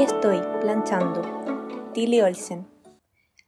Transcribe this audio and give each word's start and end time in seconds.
Estoy, 0.00 0.40
planchando. 0.62 1.92
Tilly 1.92 2.22
Olsen. 2.22 2.66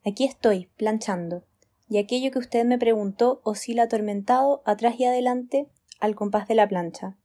Aquí 0.05 0.27
estoy, 0.27 0.68
planchando, 0.77 1.45
y 1.89 1.96
aquello 1.96 2.30
que 2.30 2.41
usted 2.41 2.67
me 2.67 2.77
preguntó 2.77 3.41
oscila 3.43 3.85
atormentado 3.85 4.61
atrás 4.67 4.96
y 5.00 5.07
adelante 5.07 5.71
al 5.99 6.14
compás 6.14 6.49
de 6.49 6.54
la 6.54 6.68
plancha. 6.68 7.17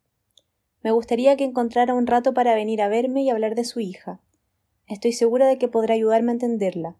Me 0.81 0.91
gustaría 0.91 1.35
que 1.35 1.43
encontrara 1.43 1.93
un 1.93 2.07
rato 2.07 2.33
para 2.33 2.55
venir 2.55 2.81
a 2.81 2.87
verme 2.87 3.21
y 3.21 3.29
hablar 3.29 3.55
de 3.55 3.65
su 3.65 3.81
hija. 3.81 4.21
Estoy 4.87 5.11
segura 5.11 5.45
de 5.45 5.57
que 5.57 5.67
podrá 5.67 5.95
ayudarme 5.95 6.31
a 6.31 6.35
entenderla. 6.35 6.95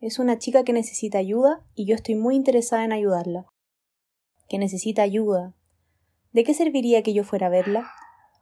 Es 0.00 0.18
una 0.18 0.38
chica 0.38 0.64
que 0.64 0.72
necesita 0.72 1.18
ayuda 1.18 1.62
y 1.74 1.84
yo 1.84 1.94
estoy 1.94 2.14
muy 2.14 2.34
interesada 2.34 2.86
en 2.86 2.92
ayudarla. 2.92 3.44
Que 4.48 4.56
necesita 4.56 5.02
ayuda. 5.02 5.52
¿De 6.32 6.44
qué 6.44 6.54
serviría 6.54 7.02
que 7.02 7.12
yo 7.12 7.24
fuera 7.24 7.48
a 7.48 7.50
verla? 7.50 7.90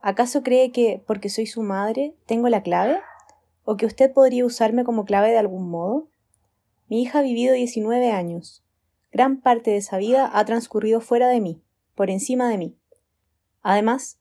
¿Acaso 0.00 0.44
cree 0.44 0.70
que, 0.70 1.02
porque 1.04 1.28
soy 1.28 1.46
su 1.46 1.62
madre, 1.62 2.14
tengo 2.26 2.48
la 2.48 2.62
clave? 2.62 3.00
¿O 3.68 3.76
que 3.76 3.84
usted 3.84 4.12
podría 4.12 4.46
usarme 4.46 4.84
como 4.84 5.04
clave 5.04 5.32
de 5.32 5.38
algún 5.38 5.68
modo? 5.68 6.08
Mi 6.86 7.02
hija 7.02 7.18
ha 7.18 7.22
vivido 7.22 7.52
19 7.52 8.12
años. 8.12 8.64
Gran 9.10 9.40
parte 9.40 9.72
de 9.72 9.78
esa 9.78 9.98
vida 9.98 10.30
ha 10.32 10.44
transcurrido 10.44 11.00
fuera 11.00 11.26
de 11.26 11.40
mí, 11.40 11.64
por 11.96 12.08
encima 12.08 12.48
de 12.48 12.58
mí. 12.58 12.78
Además, 13.62 14.20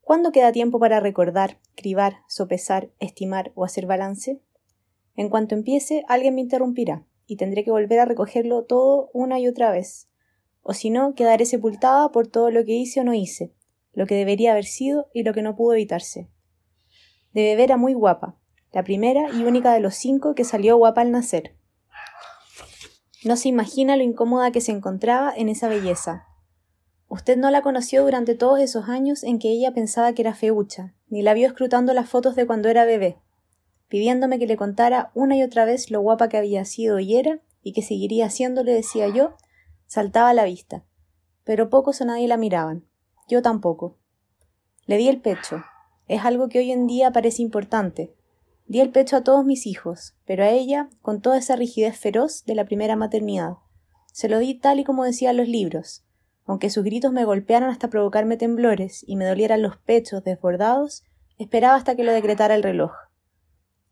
¿cuándo 0.00 0.32
queda 0.32 0.50
tiempo 0.50 0.80
para 0.80 0.98
recordar, 0.98 1.60
cribar, 1.76 2.16
sopesar, 2.26 2.90
estimar 2.98 3.52
o 3.54 3.64
hacer 3.64 3.86
balance? 3.86 4.42
En 5.14 5.28
cuanto 5.28 5.54
empiece, 5.54 6.02
alguien 6.08 6.34
me 6.34 6.40
interrumpirá, 6.40 7.06
y 7.28 7.36
tendré 7.36 7.62
que 7.62 7.70
volver 7.70 8.00
a 8.00 8.06
recogerlo 8.06 8.64
todo 8.64 9.08
una 9.12 9.38
y 9.38 9.46
otra 9.46 9.70
vez. 9.70 10.08
O 10.62 10.74
si 10.74 10.90
no, 10.90 11.14
quedaré 11.14 11.46
sepultada 11.46 12.10
por 12.10 12.26
todo 12.26 12.50
lo 12.50 12.64
que 12.64 12.72
hice 12.72 12.98
o 13.02 13.04
no 13.04 13.14
hice, 13.14 13.54
lo 13.92 14.06
que 14.06 14.16
debería 14.16 14.50
haber 14.50 14.64
sido 14.64 15.06
y 15.14 15.22
lo 15.22 15.32
que 15.32 15.42
no 15.42 15.54
pudo 15.54 15.74
evitarse. 15.74 16.28
De 17.32 17.42
bebé 17.42 17.62
era 17.62 17.76
muy 17.76 17.94
guapa, 17.94 18.37
la 18.72 18.84
primera 18.84 19.30
y 19.30 19.44
única 19.44 19.72
de 19.72 19.80
los 19.80 19.94
cinco 19.94 20.34
que 20.34 20.44
salió 20.44 20.76
guapa 20.76 21.00
al 21.00 21.10
nacer. 21.10 21.54
No 23.24 23.36
se 23.36 23.48
imagina 23.48 23.96
lo 23.96 24.02
incómoda 24.02 24.52
que 24.52 24.60
se 24.60 24.72
encontraba 24.72 25.32
en 25.34 25.48
esa 25.48 25.68
belleza. 25.68 26.26
Usted 27.08 27.36
no 27.36 27.50
la 27.50 27.62
conoció 27.62 28.04
durante 28.04 28.34
todos 28.34 28.60
esos 28.60 28.88
años 28.88 29.24
en 29.24 29.38
que 29.38 29.48
ella 29.48 29.72
pensaba 29.72 30.12
que 30.12 30.22
era 30.22 30.34
feucha, 30.34 30.94
ni 31.08 31.22
la 31.22 31.34
vio 31.34 31.46
escrutando 31.46 31.94
las 31.94 32.08
fotos 32.08 32.36
de 32.36 32.46
cuando 32.46 32.68
era 32.68 32.84
bebé, 32.84 33.18
pidiéndome 33.88 34.38
que 34.38 34.46
le 34.46 34.56
contara 34.56 35.10
una 35.14 35.36
y 35.36 35.42
otra 35.42 35.64
vez 35.64 35.90
lo 35.90 36.00
guapa 36.00 36.28
que 36.28 36.36
había 36.36 36.64
sido 36.64 36.98
y 37.00 37.16
era, 37.16 37.40
y 37.62 37.72
que 37.72 37.82
seguiría 37.82 38.26
haciéndole, 38.26 38.72
decía 38.72 39.08
yo, 39.08 39.34
saltaba 39.86 40.30
a 40.30 40.34
la 40.34 40.44
vista. 40.44 40.84
Pero 41.44 41.70
pocos 41.70 42.00
o 42.02 42.04
nadie 42.04 42.28
la 42.28 42.36
miraban. 42.36 42.84
Yo 43.28 43.42
tampoco. 43.42 43.96
Le 44.86 44.98
di 44.98 45.08
el 45.08 45.20
pecho. 45.20 45.64
Es 46.06 46.24
algo 46.24 46.48
que 46.48 46.58
hoy 46.58 46.72
en 46.72 46.86
día 46.86 47.10
parece 47.10 47.42
importante. 47.42 48.14
Di 48.68 48.80
el 48.80 48.90
pecho 48.90 49.16
a 49.16 49.24
todos 49.24 49.44
mis 49.44 49.66
hijos, 49.66 50.14
pero 50.24 50.44
a 50.44 50.50
ella, 50.50 50.88
con 51.02 51.20
toda 51.20 51.38
esa 51.38 51.56
rigidez 51.56 51.98
feroz 51.98 52.44
de 52.44 52.54
la 52.54 52.66
primera 52.66 52.94
maternidad. 52.94 53.54
Se 54.12 54.28
lo 54.28 54.38
di 54.38 54.54
tal 54.54 54.78
y 54.78 54.84
como 54.84 55.04
decían 55.04 55.36
los 55.36 55.48
libros. 55.48 56.04
Aunque 56.46 56.70
sus 56.70 56.84
gritos 56.84 57.12
me 57.12 57.24
golpearan 57.24 57.70
hasta 57.70 57.88
provocarme 57.88 58.36
temblores 58.36 59.04
y 59.06 59.16
me 59.16 59.24
dolieran 59.24 59.62
los 59.62 59.78
pechos 59.78 60.22
desbordados, 60.22 61.02
esperaba 61.38 61.74
hasta 61.74 61.96
que 61.96 62.04
lo 62.04 62.12
decretara 62.12 62.54
el 62.54 62.62
reloj. 62.62 62.92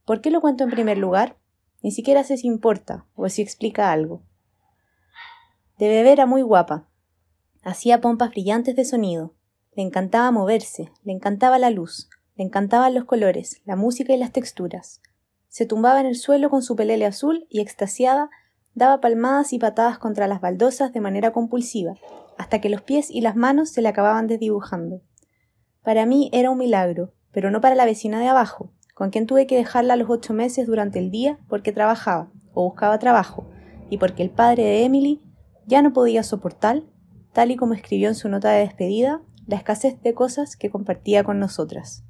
¿Por 0.05 0.21
qué 0.21 0.31
lo 0.31 0.41
cuento 0.41 0.63
en 0.63 0.71
primer 0.71 0.99
lugar? 0.99 1.37
Ni 1.83 1.91
siquiera 1.91 2.23
sé 2.23 2.37
si 2.37 2.47
importa 2.47 3.07
o 3.17 3.29
si 3.29 3.43
explica 3.43 3.91
algo. 3.91 4.23
De 5.79 5.89
bebé 5.89 6.13
era 6.13 6.27
muy 6.27 6.43
guapa, 6.43 6.89
Hacía 7.67 8.01
pompas 8.01 8.31
brillantes 8.31 8.77
de 8.77 8.85
sonido. 8.85 9.35
Le 9.75 9.83
encantaba 9.83 10.31
moverse, 10.31 10.93
le 11.03 11.13
encantaba 11.13 11.59
la 11.59 11.71
luz, 11.71 12.09
le 12.37 12.45
encantaban 12.45 12.95
los 12.95 13.05
colores, 13.05 13.63
la 13.65 13.77
música 13.77 14.13
y 14.13 14.19
las 14.19 14.33
texturas. 14.33 15.01
Se 15.49 15.67
tumbaba 15.67 16.01
en 16.01 16.07
el 16.07 16.17
suelo 16.17 16.51
con 16.51 16.63
su 16.63 16.77
pelele 16.77 17.07
azul 17.07 17.47
y, 17.49 17.61
extasiada, 17.61 18.31
daba 18.75 19.01
palmadas 19.01 19.53
y 19.53 19.59
patadas 19.59 19.99
contra 19.99 20.27
las 20.27 20.41
baldosas 20.41 20.93
de 20.93 21.01
manera 21.01 21.33
compulsiva, 21.33 21.95
hasta 22.37 22.61
que 22.61 22.69
los 22.69 22.83
pies 22.83 23.11
y 23.11 23.23
las 23.23 23.37
manos 23.37 23.71
se 23.71 23.81
le 23.81 23.89
acababan 23.89 24.27
desdibujando. 24.27 25.01
Para 25.83 26.05
mí 26.05 26.29
era 26.33 26.51
un 26.51 26.59
milagro, 26.59 27.15
pero 27.33 27.51
no 27.51 27.61
para 27.61 27.75
la 27.75 27.87
vecina 27.87 28.21
de 28.21 28.29
abajo, 28.29 28.71
con 28.95 29.11
quien 29.11 29.27
tuve 29.27 29.47
que 29.47 29.57
dejarla 29.57 29.95
a 29.95 29.97
los 29.97 30.11
ocho 30.11 30.35
meses 30.35 30.67
durante 30.67 30.99
el 30.99 31.11
día 31.11 31.39
porque 31.49 31.73
trabajaba 31.73 32.31
o 32.53 32.65
buscaba 32.65 32.99
trabajo, 32.99 33.47
y 33.89 33.99
porque 33.99 34.23
el 34.23 34.31
padre 34.31 34.65
de 34.65 34.85
Emily 34.85 35.23
ya 35.67 35.81
no 35.81 35.93
podía 35.93 36.23
soportar 36.23 36.83
tal 37.33 37.51
y 37.51 37.57
como 37.57 37.75
escribió 37.75 38.09
en 38.09 38.15
su 38.15 38.31
nota 38.31 38.51
de 38.51 38.61
despedida, 38.61 39.21
la 39.47 39.57
escasez 39.57 40.01
de 40.01 40.15
cosas 40.15 40.57
que 40.57 40.71
compartía 40.71 41.23
con 41.23 41.39
nosotras. 41.39 42.03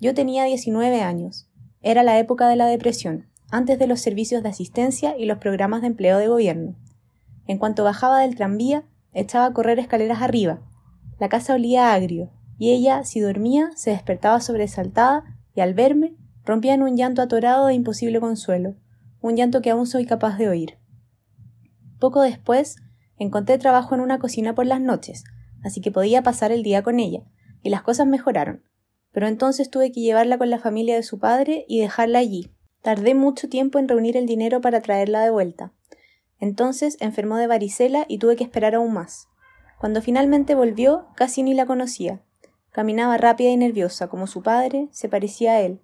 Yo 0.00 0.14
tenía 0.14 0.44
19 0.44 1.02
años. 1.02 1.48
Era 1.82 2.02
la 2.02 2.18
época 2.18 2.48
de 2.48 2.56
la 2.56 2.66
depresión, 2.66 3.28
antes 3.50 3.78
de 3.78 3.86
los 3.86 4.00
servicios 4.00 4.42
de 4.42 4.48
asistencia 4.48 5.16
y 5.16 5.26
los 5.26 5.38
programas 5.38 5.82
de 5.82 5.88
empleo 5.88 6.18
de 6.18 6.28
gobierno. 6.28 6.74
En 7.46 7.58
cuanto 7.58 7.84
bajaba 7.84 8.20
del 8.20 8.34
tranvía, 8.34 8.84
echaba 9.12 9.46
a 9.46 9.52
correr 9.52 9.78
escaleras 9.78 10.22
arriba. 10.22 10.60
La 11.18 11.28
casa 11.28 11.54
olía 11.54 11.92
agrio, 11.92 12.30
y 12.58 12.70
ella, 12.72 13.04
si 13.04 13.20
dormía, 13.20 13.70
se 13.76 13.90
despertaba 13.90 14.40
sobresaltada 14.40 15.24
y 15.54 15.60
al 15.60 15.74
verme 15.74 16.16
rompía 16.44 16.74
en 16.74 16.82
un 16.82 16.96
llanto 16.96 17.22
atorado 17.22 17.66
de 17.66 17.74
imposible 17.74 18.20
consuelo, 18.20 18.74
un 19.20 19.36
llanto 19.36 19.62
que 19.62 19.70
aún 19.70 19.86
soy 19.86 20.06
capaz 20.06 20.38
de 20.38 20.48
oír. 20.48 20.78
Poco 21.98 22.22
después 22.22 22.76
Encontré 23.20 23.58
trabajo 23.58 23.94
en 23.94 24.00
una 24.00 24.18
cocina 24.18 24.54
por 24.54 24.64
las 24.64 24.80
noches, 24.80 25.24
así 25.62 25.82
que 25.82 25.92
podía 25.92 26.22
pasar 26.22 26.52
el 26.52 26.62
día 26.62 26.82
con 26.82 26.98
ella, 26.98 27.20
y 27.62 27.68
las 27.68 27.82
cosas 27.82 28.06
mejoraron. 28.06 28.62
Pero 29.12 29.26
entonces 29.26 29.70
tuve 29.70 29.92
que 29.92 30.00
llevarla 30.00 30.38
con 30.38 30.50
la 30.50 30.58
familia 30.58 30.94
de 30.94 31.02
su 31.02 31.18
padre 31.18 31.64
y 31.68 31.80
dejarla 31.80 32.20
allí. 32.20 32.50
Tardé 32.82 33.14
mucho 33.14 33.48
tiempo 33.48 33.78
en 33.78 33.88
reunir 33.88 34.16
el 34.16 34.26
dinero 34.26 34.60
para 34.60 34.80
traerla 34.80 35.22
de 35.22 35.30
vuelta. 35.30 35.72
Entonces 36.38 36.96
enfermó 37.00 37.36
de 37.36 37.46
varicela 37.46 38.06
y 38.08 38.18
tuve 38.18 38.36
que 38.36 38.44
esperar 38.44 38.74
aún 38.74 38.92
más. 38.92 39.28
Cuando 39.78 40.02
finalmente 40.02 40.54
volvió, 40.54 41.06
casi 41.14 41.42
ni 41.42 41.54
la 41.54 41.66
conocía. 41.66 42.22
Caminaba 42.70 43.16
rápida 43.18 43.50
y 43.50 43.56
nerviosa, 43.56 44.08
como 44.08 44.26
su 44.26 44.42
padre, 44.42 44.88
se 44.92 45.08
parecía 45.08 45.52
a 45.52 45.60
él, 45.60 45.80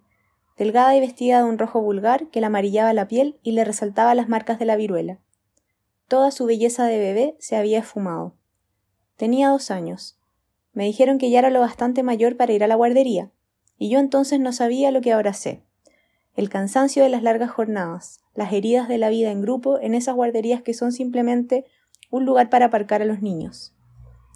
delgada 0.57 0.97
y 0.97 1.01
vestida 1.01 1.39
de 1.39 1.45
un 1.45 1.59
rojo 1.59 1.81
vulgar 1.81 2.29
que 2.29 2.41
le 2.41 2.47
amarillaba 2.47 2.93
la 2.93 3.09
piel 3.09 3.39
y 3.43 3.53
le 3.53 3.65
resaltaba 3.65 4.15
las 4.15 4.29
marcas 4.29 4.59
de 4.59 4.65
la 4.65 4.77
viruela. 4.77 5.19
Toda 6.09 6.31
su 6.31 6.47
belleza 6.47 6.85
de 6.85 6.99
bebé 6.99 7.37
se 7.41 7.57
había 7.57 7.81
esfumado. 7.81 8.35
Tenía 9.17 9.49
dos 9.49 9.71
años. 9.71 10.16
Me 10.77 10.85
dijeron 10.85 11.19
que 11.19 11.31
ya 11.31 11.41
era 11.41 11.51
lo 11.51 11.59
bastante 11.59 12.05
mayor 12.05 12.37
para 12.37 12.53
ir 12.53 12.63
a 12.63 12.69
la 12.69 12.77
guardería, 12.77 13.33
y 13.79 13.89
yo 13.89 13.99
entonces 13.99 14.39
no 14.39 14.53
sabía 14.53 14.93
lo 14.93 15.01
que 15.01 15.13
ahora 15.13 15.33
sé. 15.33 15.65
El 16.37 16.49
cansancio 16.49 17.03
de 17.03 17.09
las 17.09 17.25
largas 17.25 17.51
jornadas, 17.51 18.21
las 18.35 18.53
heridas 18.53 18.87
de 18.87 18.99
la 18.99 19.09
vida 19.09 19.33
en 19.33 19.43
grupo 19.43 19.81
en 19.81 19.95
esas 19.95 20.15
guarderías 20.15 20.63
que 20.63 20.75
son 20.75 20.93
simplemente 20.93 21.65
un 22.11 22.25
lugar 22.25 22.51
para 22.51 22.67
aparcar 22.67 23.03
a 23.03 23.07
los 23.07 23.23
niños. 23.23 23.75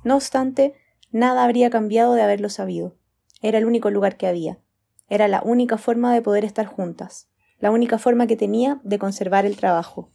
No 0.02 0.16
obstante, 0.16 0.74
nada 1.12 1.44
habría 1.44 1.70
cambiado 1.70 2.14
de 2.14 2.22
haberlo 2.22 2.48
sabido. 2.48 2.96
Era 3.40 3.58
el 3.58 3.66
único 3.66 3.90
lugar 3.90 4.16
que 4.16 4.26
había. 4.26 4.58
Era 5.08 5.28
la 5.28 5.42
única 5.44 5.78
forma 5.78 6.12
de 6.12 6.22
poder 6.22 6.44
estar 6.44 6.66
juntas, 6.66 7.28
la 7.60 7.70
única 7.70 7.98
forma 7.98 8.26
que 8.26 8.36
tenía 8.36 8.80
de 8.82 8.98
conservar 8.98 9.46
el 9.46 9.56
trabajo 9.56 10.10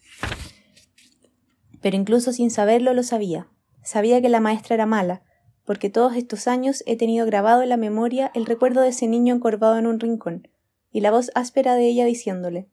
pero 1.85 1.97
incluso 1.97 2.34
sin 2.34 2.50
saberlo 2.50 2.96
lo 2.96 3.03
sabía. 3.03 3.47
Sabía 3.84 4.19
que 4.19 4.28
la 4.28 4.40
maestra 4.40 4.74
era 4.74 4.88
mala, 4.88 5.22
porque 5.66 5.90
todos 5.90 6.16
estos 6.16 6.48
años 6.48 6.84
he 6.86 6.96
tenido 6.96 7.26
grabado 7.26 7.62
en 7.62 7.70
la 7.70 7.78
memoria 7.78 8.31
el 8.34 8.46
recuerdo 8.46 8.81
de 8.81 8.90
ese 8.90 9.08
niño 9.08 9.36
encorvado 9.36 9.78
en 9.78 9.88
un 9.88 10.00
rincón, 10.00 10.48
y 10.92 11.02
la 11.02 11.12
voz 11.12 11.31
áspera 11.36 11.76
de 11.76 11.88
ella 11.88 12.06
diciéndole 12.06 12.70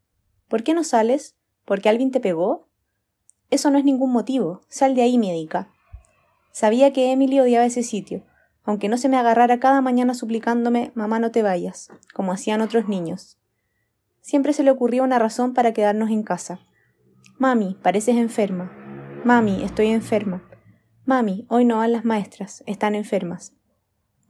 ¿Por 0.49 0.63
qué 0.63 0.75
no 0.75 0.85
sales? 0.85 1.35
¿Porque 1.65 1.89
alguien 1.89 2.11
te 2.11 2.21
pegó? 2.21 2.69
Eso 3.51 3.71
no 3.71 3.79
es 3.79 3.85
ningún 3.85 4.13
motivo. 4.13 4.61
Sal 4.69 4.95
de 4.95 5.03
ahí, 5.03 5.19
médica. 5.19 5.71
Sabía 6.53 6.93
que 6.93 7.11
Emily 7.13 7.41
odiaba 7.41 7.65
ese 7.65 7.83
sitio, 7.83 8.23
aunque 8.63 8.89
no 8.89 8.99
se 8.99 9.09
me 9.09 9.17
agarrara 9.17 9.61
cada 9.61 9.81
mañana 9.81 10.15
suplicándome 10.15 10.93
Mamá 10.95 11.19
no 11.19 11.31
te 11.31 11.43
vayas, 11.43 11.89
como 12.13 12.33
hacían 12.33 12.61
otros 12.61 12.89
niños. 12.89 13.39
Siempre 14.21 14.53
se 14.53 14.63
le 14.63 14.71
ocurría 14.71 15.03
una 15.03 15.19
razón 15.19 15.55
para 15.55 15.73
quedarnos 15.73 16.11
en 16.11 16.23
casa. 16.23 16.61
Mami, 17.39 17.77
pareces 17.83 18.17
enferma. 18.17 18.71
Mami, 19.25 19.63
estoy 19.65 19.89
enferma. 19.89 20.43
Mami, 21.05 21.47
hoy 21.49 21.65
no 21.65 21.79
van 21.79 21.91
las 21.91 22.05
maestras, 22.05 22.63
están 22.65 22.95
enfermas. 22.95 23.55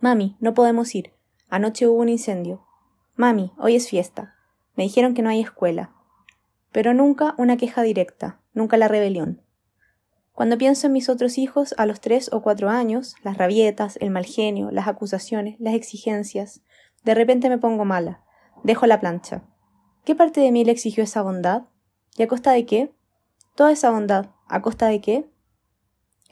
Mami, 0.00 0.36
no 0.40 0.54
podemos 0.54 0.94
ir. 0.94 1.12
Anoche 1.50 1.86
hubo 1.86 2.00
un 2.00 2.08
incendio. 2.08 2.66
Mami, 3.14 3.52
hoy 3.58 3.76
es 3.76 3.88
fiesta. 3.88 4.34
Me 4.74 4.84
dijeron 4.84 5.12
que 5.12 5.20
no 5.20 5.28
hay 5.28 5.40
escuela. 5.40 5.92
Pero 6.72 6.94
nunca 6.94 7.34
una 7.36 7.58
queja 7.58 7.82
directa, 7.82 8.40
nunca 8.54 8.78
la 8.78 8.88
rebelión. 8.88 9.42
Cuando 10.32 10.56
pienso 10.56 10.86
en 10.86 10.94
mis 10.94 11.10
otros 11.10 11.36
hijos 11.36 11.74
a 11.76 11.84
los 11.84 12.00
tres 12.00 12.32
o 12.32 12.40
cuatro 12.40 12.70
años, 12.70 13.16
las 13.22 13.36
rabietas, 13.36 13.98
el 14.00 14.10
mal 14.10 14.24
genio, 14.24 14.70
las 14.70 14.88
acusaciones, 14.88 15.56
las 15.60 15.74
exigencias, 15.74 16.62
de 17.04 17.14
repente 17.14 17.50
me 17.50 17.58
pongo 17.58 17.84
mala. 17.84 18.24
Dejo 18.64 18.86
la 18.86 18.98
plancha. 18.98 19.42
¿Qué 20.06 20.14
parte 20.14 20.40
de 20.40 20.50
mí 20.50 20.64
le 20.64 20.72
exigió 20.72 21.04
esa 21.04 21.20
bondad? 21.20 21.64
¿Y 22.16 22.22
a 22.22 22.28
costa 22.28 22.52
de 22.52 22.64
qué? 22.64 22.94
Toda 23.54 23.72
esa 23.72 23.90
bondad, 23.90 24.30
¿A 24.52 24.60
costa 24.60 24.86
de 24.86 25.00
qué? 25.00 25.31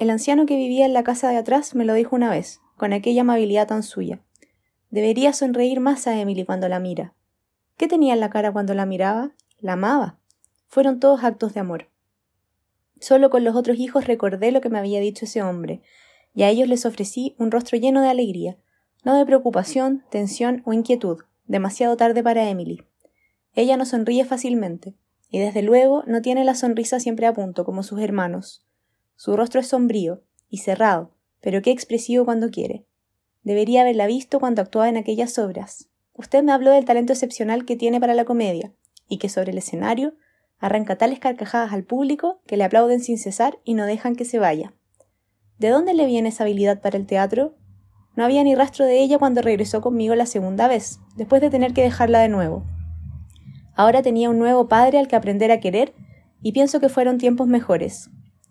El 0.00 0.08
anciano 0.08 0.46
que 0.46 0.56
vivía 0.56 0.86
en 0.86 0.94
la 0.94 1.04
casa 1.04 1.28
de 1.28 1.36
atrás 1.36 1.74
me 1.74 1.84
lo 1.84 1.92
dijo 1.92 2.16
una 2.16 2.30
vez, 2.30 2.62
con 2.78 2.94
aquella 2.94 3.20
amabilidad 3.20 3.68
tan 3.68 3.82
suya. 3.82 4.22
Debería 4.88 5.34
sonreír 5.34 5.78
más 5.78 6.06
a 6.06 6.18
Emily 6.18 6.46
cuando 6.46 6.70
la 6.70 6.80
mira. 6.80 7.12
¿Qué 7.76 7.86
tenía 7.86 8.14
en 8.14 8.20
la 8.20 8.30
cara 8.30 8.50
cuando 8.50 8.72
la 8.72 8.86
miraba? 8.86 9.32
La 9.58 9.74
amaba. 9.74 10.18
Fueron 10.68 11.00
todos 11.00 11.22
actos 11.22 11.52
de 11.52 11.60
amor. 11.60 11.90
Solo 12.98 13.28
con 13.28 13.44
los 13.44 13.54
otros 13.54 13.78
hijos 13.78 14.06
recordé 14.06 14.52
lo 14.52 14.62
que 14.62 14.70
me 14.70 14.78
había 14.78 15.00
dicho 15.00 15.26
ese 15.26 15.42
hombre, 15.42 15.82
y 16.32 16.44
a 16.44 16.48
ellos 16.48 16.66
les 16.66 16.86
ofrecí 16.86 17.34
un 17.36 17.50
rostro 17.50 17.76
lleno 17.76 18.00
de 18.00 18.08
alegría, 18.08 18.56
no 19.04 19.14
de 19.14 19.26
preocupación, 19.26 20.06
tensión 20.10 20.62
o 20.64 20.72
inquietud, 20.72 21.18
demasiado 21.44 21.98
tarde 21.98 22.22
para 22.22 22.48
Emily. 22.48 22.86
Ella 23.54 23.76
no 23.76 23.84
sonríe 23.84 24.24
fácilmente, 24.24 24.94
y 25.28 25.40
desde 25.40 25.60
luego 25.60 26.04
no 26.06 26.22
tiene 26.22 26.42
la 26.44 26.54
sonrisa 26.54 27.00
siempre 27.00 27.26
a 27.26 27.34
punto 27.34 27.66
como 27.66 27.82
sus 27.82 28.00
hermanos. 28.00 28.64
Su 29.22 29.36
rostro 29.36 29.60
es 29.60 29.66
sombrío 29.66 30.22
y 30.48 30.60
cerrado, 30.60 31.10
pero 31.42 31.60
qué 31.60 31.70
expresivo 31.70 32.24
cuando 32.24 32.48
quiere. 32.48 32.86
Debería 33.42 33.82
haberla 33.82 34.06
visto 34.06 34.40
cuando 34.40 34.62
actuaba 34.62 34.88
en 34.88 34.96
aquellas 34.96 35.38
obras. 35.38 35.90
Usted 36.14 36.42
me 36.42 36.52
habló 36.52 36.70
del 36.70 36.86
talento 36.86 37.12
excepcional 37.12 37.66
que 37.66 37.76
tiene 37.76 38.00
para 38.00 38.14
la 38.14 38.24
comedia, 38.24 38.72
y 39.10 39.18
que 39.18 39.28
sobre 39.28 39.50
el 39.52 39.58
escenario 39.58 40.14
arranca 40.58 40.96
tales 40.96 41.18
carcajadas 41.18 41.74
al 41.74 41.84
público 41.84 42.40
que 42.46 42.56
le 42.56 42.64
aplauden 42.64 43.00
sin 43.00 43.18
cesar 43.18 43.58
y 43.62 43.74
no 43.74 43.84
dejan 43.84 44.16
que 44.16 44.24
se 44.24 44.38
vaya. 44.38 44.72
¿De 45.58 45.68
dónde 45.68 45.92
le 45.92 46.06
viene 46.06 46.30
esa 46.30 46.44
habilidad 46.44 46.80
para 46.80 46.96
el 46.96 47.04
teatro? 47.04 47.58
No 48.16 48.24
había 48.24 48.42
ni 48.42 48.54
rastro 48.54 48.86
de 48.86 49.02
ella 49.02 49.18
cuando 49.18 49.42
regresó 49.42 49.82
conmigo 49.82 50.14
la 50.14 50.24
segunda 50.24 50.66
vez, 50.66 50.98
después 51.16 51.42
de 51.42 51.50
tener 51.50 51.74
que 51.74 51.82
dejarla 51.82 52.20
de 52.20 52.30
nuevo. 52.30 52.64
Ahora 53.74 54.00
tenía 54.00 54.30
un 54.30 54.38
nuevo 54.38 54.66
padre 54.66 54.98
al 54.98 55.08
que 55.08 55.16
aprender 55.16 55.52
a 55.52 55.60
querer 55.60 55.92
y 56.40 56.52
pienso 56.52 56.80
que 56.80 56.88
fueron 56.88 57.18
tiempos 57.18 57.48
mejores, 57.48 58.08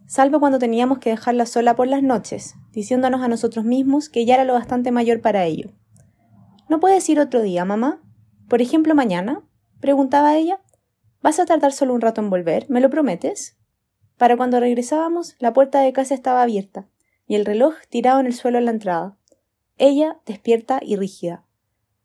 salvo 0.10 0.40
cuando 0.40 0.58
teníamos 0.58 0.98
que 0.98 1.12
dejarla 1.12 1.46
sola 1.46 1.76
por 1.76 1.88
las 1.88 2.02
noches, 2.02 2.56
diciéndonos 2.72 3.22
a 3.22 3.28
nosotros 3.28 3.64
mismos 3.64 4.10
que 4.10 4.26
ya 4.26 4.34
era 4.34 4.44
lo 4.44 4.54
bastante 4.54 4.92
mayor 4.92 5.22
para 5.22 5.46
ello. 5.46 5.70
¿No 6.68 6.80
puedes 6.80 7.08
ir 7.10 7.20
otro 7.20 7.44
día, 7.44 7.64
mamá? 7.64 8.02
Por 8.48 8.60
ejemplo, 8.60 8.96
mañana, 8.96 9.44
preguntaba 9.80 10.36
ella. 10.36 10.62
¿Vas 11.22 11.40
a 11.40 11.46
tardar 11.46 11.74
solo 11.74 11.94
un 11.94 12.02
rato 12.02 12.22
en 12.22 12.32
volver? 12.32 12.66
¿Me 12.70 12.82
lo 12.82 12.90
prometes? 12.90 13.56
Para 14.18 14.36
cuando 14.36 14.60
regresábamos, 14.60 15.36
la 15.38 15.54
puerta 15.54 15.82
de 15.82 15.94
casa 15.94 16.16
estaba 16.16 16.42
abierta 16.42 16.88
y 17.28 17.36
el 17.36 17.46
reloj 17.46 17.76
tirado 17.88 18.20
en 18.20 18.26
el 18.26 18.34
suelo 18.34 18.58
en 18.58 18.66
la 18.66 18.72
entrada. 18.72 19.16
Ella, 19.78 20.18
despierta 20.26 20.80
y 20.82 20.96
rígida. 20.96 21.46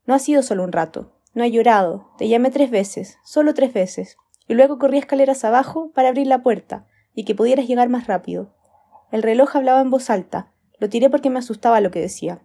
No 0.04 0.12
ha 0.12 0.18
sido 0.18 0.42
solo 0.42 0.62
un 0.62 0.72
rato. 0.72 1.12
No 1.32 1.42
he 1.42 1.50
llorado. 1.50 2.10
Te 2.18 2.28
llamé 2.28 2.50
tres 2.50 2.70
veces, 2.70 3.16
solo 3.24 3.54
tres 3.54 3.72
veces, 3.72 4.18
y 4.46 4.52
luego 4.52 4.78
corrí 4.78 4.98
escaleras 4.98 5.42
abajo 5.42 5.90
para 5.94 6.10
abrir 6.10 6.26
la 6.26 6.42
puerta 6.42 6.86
y 7.14 7.24
que 7.24 7.34
pudieras 7.34 7.66
llegar 7.66 7.88
más 7.88 8.06
rápido. 8.06 8.54
El 9.10 9.22
reloj 9.22 9.56
hablaba 9.56 9.80
en 9.80 9.90
voz 9.90 10.10
alta. 10.10 10.52
Lo 10.78 10.88
tiré 10.88 11.08
porque 11.08 11.30
me 11.30 11.38
asustaba 11.38 11.80
lo 11.80 11.90
que 11.90 12.00
decía. 12.00 12.42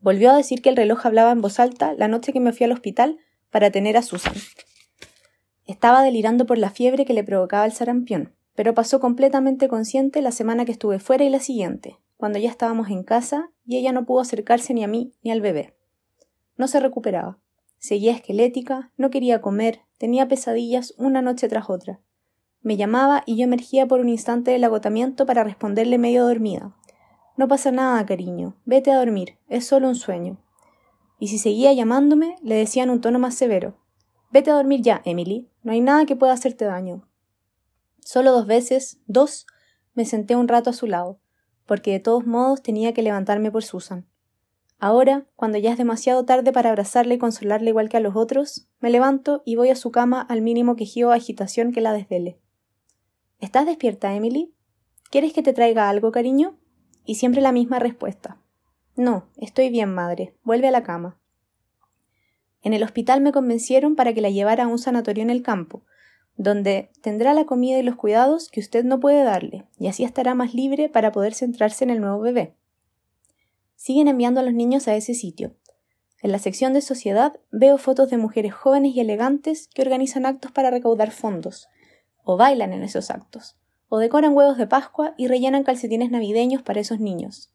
Volvió 0.00 0.30
a 0.30 0.36
decir 0.36 0.62
que 0.62 0.68
el 0.68 0.76
reloj 0.76 1.06
hablaba 1.06 1.32
en 1.32 1.40
voz 1.40 1.58
alta 1.58 1.94
la 1.94 2.08
noche 2.08 2.32
que 2.32 2.40
me 2.40 2.52
fui 2.52 2.64
al 2.64 2.72
hospital 2.72 3.18
para 3.50 3.70
tener 3.70 3.96
a 3.96 4.02
Susan. 4.02 4.34
Estaba 5.66 6.02
delirando 6.02 6.46
por 6.46 6.58
la 6.58 6.70
fiebre 6.70 7.04
que 7.04 7.14
le 7.14 7.24
provocaba 7.24 7.64
el 7.64 7.72
sarampión, 7.72 8.34
pero 8.54 8.74
pasó 8.74 9.00
completamente 9.00 9.68
consciente 9.68 10.22
la 10.22 10.32
semana 10.32 10.64
que 10.64 10.72
estuve 10.72 10.98
fuera 10.98 11.24
y 11.24 11.30
la 11.30 11.40
siguiente, 11.40 11.98
cuando 12.16 12.38
ya 12.38 12.50
estábamos 12.50 12.88
en 12.90 13.02
casa 13.02 13.50
y 13.64 13.76
ella 13.76 13.92
no 13.92 14.06
pudo 14.06 14.20
acercarse 14.20 14.74
ni 14.74 14.84
a 14.84 14.88
mí 14.88 15.12
ni 15.22 15.30
al 15.30 15.40
bebé. 15.40 15.74
No 16.56 16.68
se 16.68 16.80
recuperaba. 16.80 17.38
Seguía 17.78 18.12
esquelética, 18.12 18.92
no 18.96 19.10
quería 19.10 19.40
comer, 19.40 19.80
tenía 19.98 20.28
pesadillas 20.28 20.94
una 20.96 21.20
noche 21.20 21.48
tras 21.48 21.68
otra. 21.68 22.00
Me 22.66 22.76
llamaba 22.76 23.22
y 23.26 23.36
yo 23.36 23.44
emergía 23.44 23.86
por 23.86 24.00
un 24.00 24.08
instante 24.08 24.50
del 24.50 24.64
agotamiento 24.64 25.24
para 25.24 25.44
responderle 25.44 25.98
medio 25.98 26.26
dormida. 26.26 26.76
No 27.36 27.46
pasa 27.46 27.70
nada, 27.70 28.04
cariño, 28.04 28.56
vete 28.64 28.90
a 28.90 28.98
dormir, 28.98 29.38
es 29.48 29.64
solo 29.64 29.86
un 29.86 29.94
sueño. 29.94 30.36
Y 31.20 31.28
si 31.28 31.38
seguía 31.38 31.72
llamándome, 31.72 32.34
le 32.42 32.56
decía 32.56 32.82
en 32.82 32.90
un 32.90 33.00
tono 33.00 33.20
más 33.20 33.36
severo 33.36 33.76
Vete 34.32 34.50
a 34.50 34.54
dormir 34.54 34.82
ya, 34.82 35.00
Emily. 35.04 35.48
No 35.62 35.70
hay 35.70 35.80
nada 35.80 36.06
que 36.06 36.16
pueda 36.16 36.32
hacerte 36.32 36.64
daño. 36.64 37.08
Solo 38.00 38.32
dos 38.32 38.48
veces, 38.48 38.98
dos, 39.06 39.46
me 39.94 40.04
senté 40.04 40.34
un 40.34 40.48
rato 40.48 40.70
a 40.70 40.72
su 40.72 40.88
lado, 40.88 41.20
porque 41.66 41.92
de 41.92 42.00
todos 42.00 42.26
modos 42.26 42.64
tenía 42.64 42.92
que 42.92 43.02
levantarme 43.02 43.52
por 43.52 43.62
Susan. 43.62 44.08
Ahora, 44.80 45.28
cuando 45.36 45.58
ya 45.58 45.70
es 45.70 45.78
demasiado 45.78 46.24
tarde 46.24 46.50
para 46.50 46.70
abrazarle 46.70 47.14
y 47.14 47.18
consolarle 47.18 47.70
igual 47.70 47.88
que 47.88 47.98
a 47.98 48.00
los 48.00 48.16
otros, 48.16 48.66
me 48.80 48.90
levanto 48.90 49.42
y 49.44 49.54
voy 49.54 49.68
a 49.68 49.76
su 49.76 49.92
cama 49.92 50.20
al 50.20 50.42
mínimo 50.42 50.74
quejido 50.74 51.10
o 51.10 51.12
agitación 51.12 51.70
que 51.70 51.80
la 51.80 51.92
desvele. 51.92 52.40
¿Estás 53.38 53.66
despierta, 53.66 54.14
Emily? 54.14 54.54
¿Quieres 55.10 55.34
que 55.34 55.42
te 55.42 55.52
traiga 55.52 55.90
algo, 55.90 56.10
cariño? 56.10 56.58
Y 57.04 57.16
siempre 57.16 57.42
la 57.42 57.52
misma 57.52 57.78
respuesta. 57.78 58.40
No, 58.96 59.28
estoy 59.36 59.68
bien, 59.68 59.92
madre. 59.92 60.34
Vuelve 60.42 60.68
a 60.68 60.70
la 60.70 60.82
cama. 60.82 61.20
En 62.62 62.72
el 62.72 62.82
hospital 62.82 63.20
me 63.20 63.32
convencieron 63.32 63.94
para 63.94 64.14
que 64.14 64.22
la 64.22 64.30
llevara 64.30 64.64
a 64.64 64.68
un 64.68 64.78
sanatorio 64.78 65.22
en 65.22 65.28
el 65.28 65.42
campo, 65.42 65.84
donde 66.36 66.90
tendrá 67.02 67.34
la 67.34 67.44
comida 67.44 67.78
y 67.78 67.82
los 67.82 67.96
cuidados 67.96 68.48
que 68.48 68.60
usted 68.60 68.84
no 68.84 69.00
puede 69.00 69.22
darle, 69.22 69.66
y 69.78 69.88
así 69.88 70.02
estará 70.02 70.34
más 70.34 70.54
libre 70.54 70.88
para 70.88 71.12
poder 71.12 71.34
centrarse 71.34 71.84
en 71.84 71.90
el 71.90 72.00
nuevo 72.00 72.20
bebé. 72.20 72.56
Siguen 73.74 74.08
enviando 74.08 74.40
a 74.40 74.42
los 74.42 74.54
niños 74.54 74.88
a 74.88 74.96
ese 74.96 75.12
sitio. 75.12 75.54
En 76.22 76.32
la 76.32 76.38
sección 76.38 76.72
de 76.72 76.80
sociedad 76.80 77.38
veo 77.52 77.76
fotos 77.76 78.08
de 78.08 78.16
mujeres 78.16 78.54
jóvenes 78.54 78.96
y 78.96 79.00
elegantes 79.00 79.68
que 79.68 79.82
organizan 79.82 80.24
actos 80.24 80.50
para 80.50 80.70
recaudar 80.70 81.10
fondos, 81.10 81.68
o 82.26 82.36
bailan 82.36 82.72
en 82.72 82.82
esos 82.82 83.10
actos, 83.10 83.56
o 83.88 83.98
decoran 83.98 84.36
huevos 84.36 84.58
de 84.58 84.66
Pascua 84.66 85.14
y 85.16 85.28
rellenan 85.28 85.62
calcetines 85.62 86.10
navideños 86.10 86.60
para 86.60 86.80
esos 86.80 86.98
niños. 86.98 87.52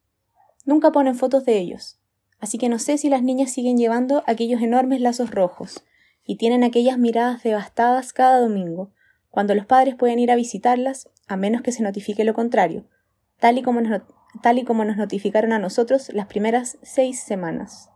Nunca 0.65 0.93
ponen 0.93 1.15
fotos 1.15 1.43
de 1.43 1.59
ellos, 1.59 1.99
así 2.39 2.57
que 2.57 2.69
no 2.69 2.79
sé 2.79 2.97
si 2.97 3.09
las 3.09 3.21
niñas 3.21 3.51
siguen 3.51 3.77
llevando 3.77 4.23
aquellos 4.27 4.61
enormes 4.61 5.01
lazos 5.01 5.29
rojos 5.29 5.83
y 6.25 6.37
tienen 6.37 6.63
aquellas 6.63 6.97
miradas 6.97 7.43
devastadas 7.43 8.13
cada 8.13 8.39
domingo, 8.39 8.91
cuando 9.29 9.55
los 9.55 9.65
padres 9.65 9.95
pueden 9.95 10.19
ir 10.19 10.31
a 10.31 10.35
visitarlas, 10.35 11.09
a 11.27 11.35
menos 11.35 11.61
que 11.61 11.73
se 11.73 11.83
notifique 11.83 12.23
lo 12.23 12.33
contrario, 12.33 12.85
tal 13.39 13.57
y 13.57 13.63
como 13.63 13.81
nos, 13.81 14.97
notificaron 14.97 15.51
a 15.51 15.59
nosotros 15.59 16.13
las 16.13 16.27
primeras 16.27 16.77
seis 16.81 17.19
semanas. 17.19 17.89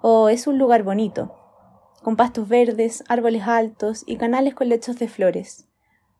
Oh, 0.00 0.30
es 0.30 0.46
un 0.46 0.56
lugar 0.56 0.84
bonito, 0.84 1.36
con 2.02 2.16
pastos 2.16 2.48
verdes, 2.48 3.04
árboles 3.08 3.42
altos 3.46 4.04
y 4.06 4.16
canales 4.16 4.54
con 4.54 4.70
lechos 4.70 4.98
de 4.98 5.08
flores. 5.08 5.68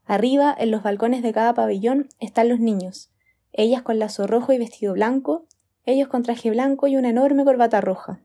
Arriba, 0.07 0.55
en 0.59 0.71
los 0.71 0.83
balcones 0.83 1.23
de 1.23 1.33
cada 1.33 1.55
pabellón, 1.55 2.09
están 2.19 2.49
los 2.49 2.61
niños, 2.61 3.13
ellas 3.53 3.83
con 3.83 3.99
lazo 3.99 4.27
rojo 4.27 4.53
y 4.53 4.59
vestido 4.59 4.95
blanco, 4.95 5.47
ellos 5.85 6.09
con 6.09 6.23
traje 6.23 6.51
blanco 6.51 6.87
y 6.87 6.97
una 6.97 7.11
enorme 7.11 7.45
corbata 7.45 7.81
roja. 7.81 8.21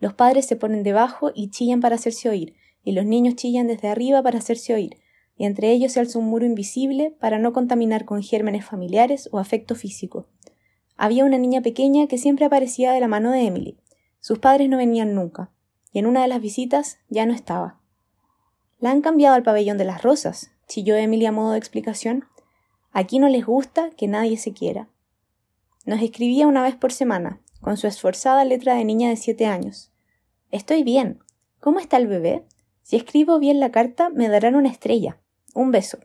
Los 0.00 0.14
padres 0.14 0.46
se 0.46 0.56
ponen 0.56 0.82
debajo 0.82 1.30
y 1.34 1.50
chillan 1.50 1.80
para 1.80 1.96
hacerse 1.96 2.28
oír, 2.28 2.54
y 2.84 2.92
los 2.92 3.04
niños 3.04 3.34
chillan 3.34 3.66
desde 3.66 3.88
arriba 3.88 4.22
para 4.22 4.38
hacerse 4.38 4.74
oír, 4.74 4.98
y 5.36 5.44
entre 5.44 5.70
ellos 5.70 5.92
se 5.92 6.00
alza 6.00 6.18
un 6.18 6.26
muro 6.26 6.46
invisible 6.46 7.14
para 7.18 7.38
no 7.38 7.52
contaminar 7.52 8.04
con 8.04 8.22
gérmenes 8.22 8.64
familiares 8.64 9.28
o 9.32 9.38
afecto 9.38 9.74
físico. 9.74 10.26
Había 10.96 11.24
una 11.24 11.38
niña 11.38 11.60
pequeña 11.60 12.08
que 12.08 12.18
siempre 12.18 12.44
aparecía 12.44 12.92
de 12.92 13.00
la 13.00 13.08
mano 13.08 13.30
de 13.30 13.42
Emily. 13.46 13.78
Sus 14.20 14.40
padres 14.40 14.68
no 14.68 14.76
venían 14.76 15.14
nunca, 15.14 15.52
y 15.92 16.00
en 16.00 16.06
una 16.06 16.22
de 16.22 16.28
las 16.28 16.40
visitas 16.40 16.98
ya 17.08 17.24
no 17.24 17.34
estaba. 17.34 17.80
La 18.80 18.90
han 18.90 19.00
cambiado 19.00 19.36
al 19.36 19.44
pabellón 19.44 19.78
de 19.78 19.84
las 19.84 20.02
rosas, 20.02 20.50
chilló 20.68 20.94
Emily 20.96 21.26
a 21.26 21.32
modo 21.32 21.52
de 21.52 21.58
explicación. 21.58 22.26
Aquí 22.92 23.18
no 23.18 23.28
les 23.28 23.44
gusta 23.44 23.90
que 23.96 24.06
nadie 24.06 24.36
se 24.36 24.52
quiera. 24.52 24.88
Nos 25.84 26.02
escribía 26.02 26.46
una 26.46 26.62
vez 26.62 26.76
por 26.76 26.92
semana, 26.92 27.40
con 27.60 27.76
su 27.76 27.86
esforzada 27.86 28.44
letra 28.44 28.74
de 28.74 28.84
niña 28.84 29.08
de 29.08 29.16
siete 29.16 29.46
años. 29.46 29.90
Estoy 30.50 30.82
bien. 30.82 31.20
¿Cómo 31.60 31.80
está 31.80 31.96
el 31.96 32.06
bebé? 32.06 32.46
Si 32.82 32.96
escribo 32.96 33.38
bien 33.38 33.58
la 33.58 33.70
carta, 33.70 34.10
me 34.10 34.28
darán 34.28 34.54
una 34.54 34.68
estrella. 34.68 35.20
Un 35.54 35.70
beso. 35.70 35.98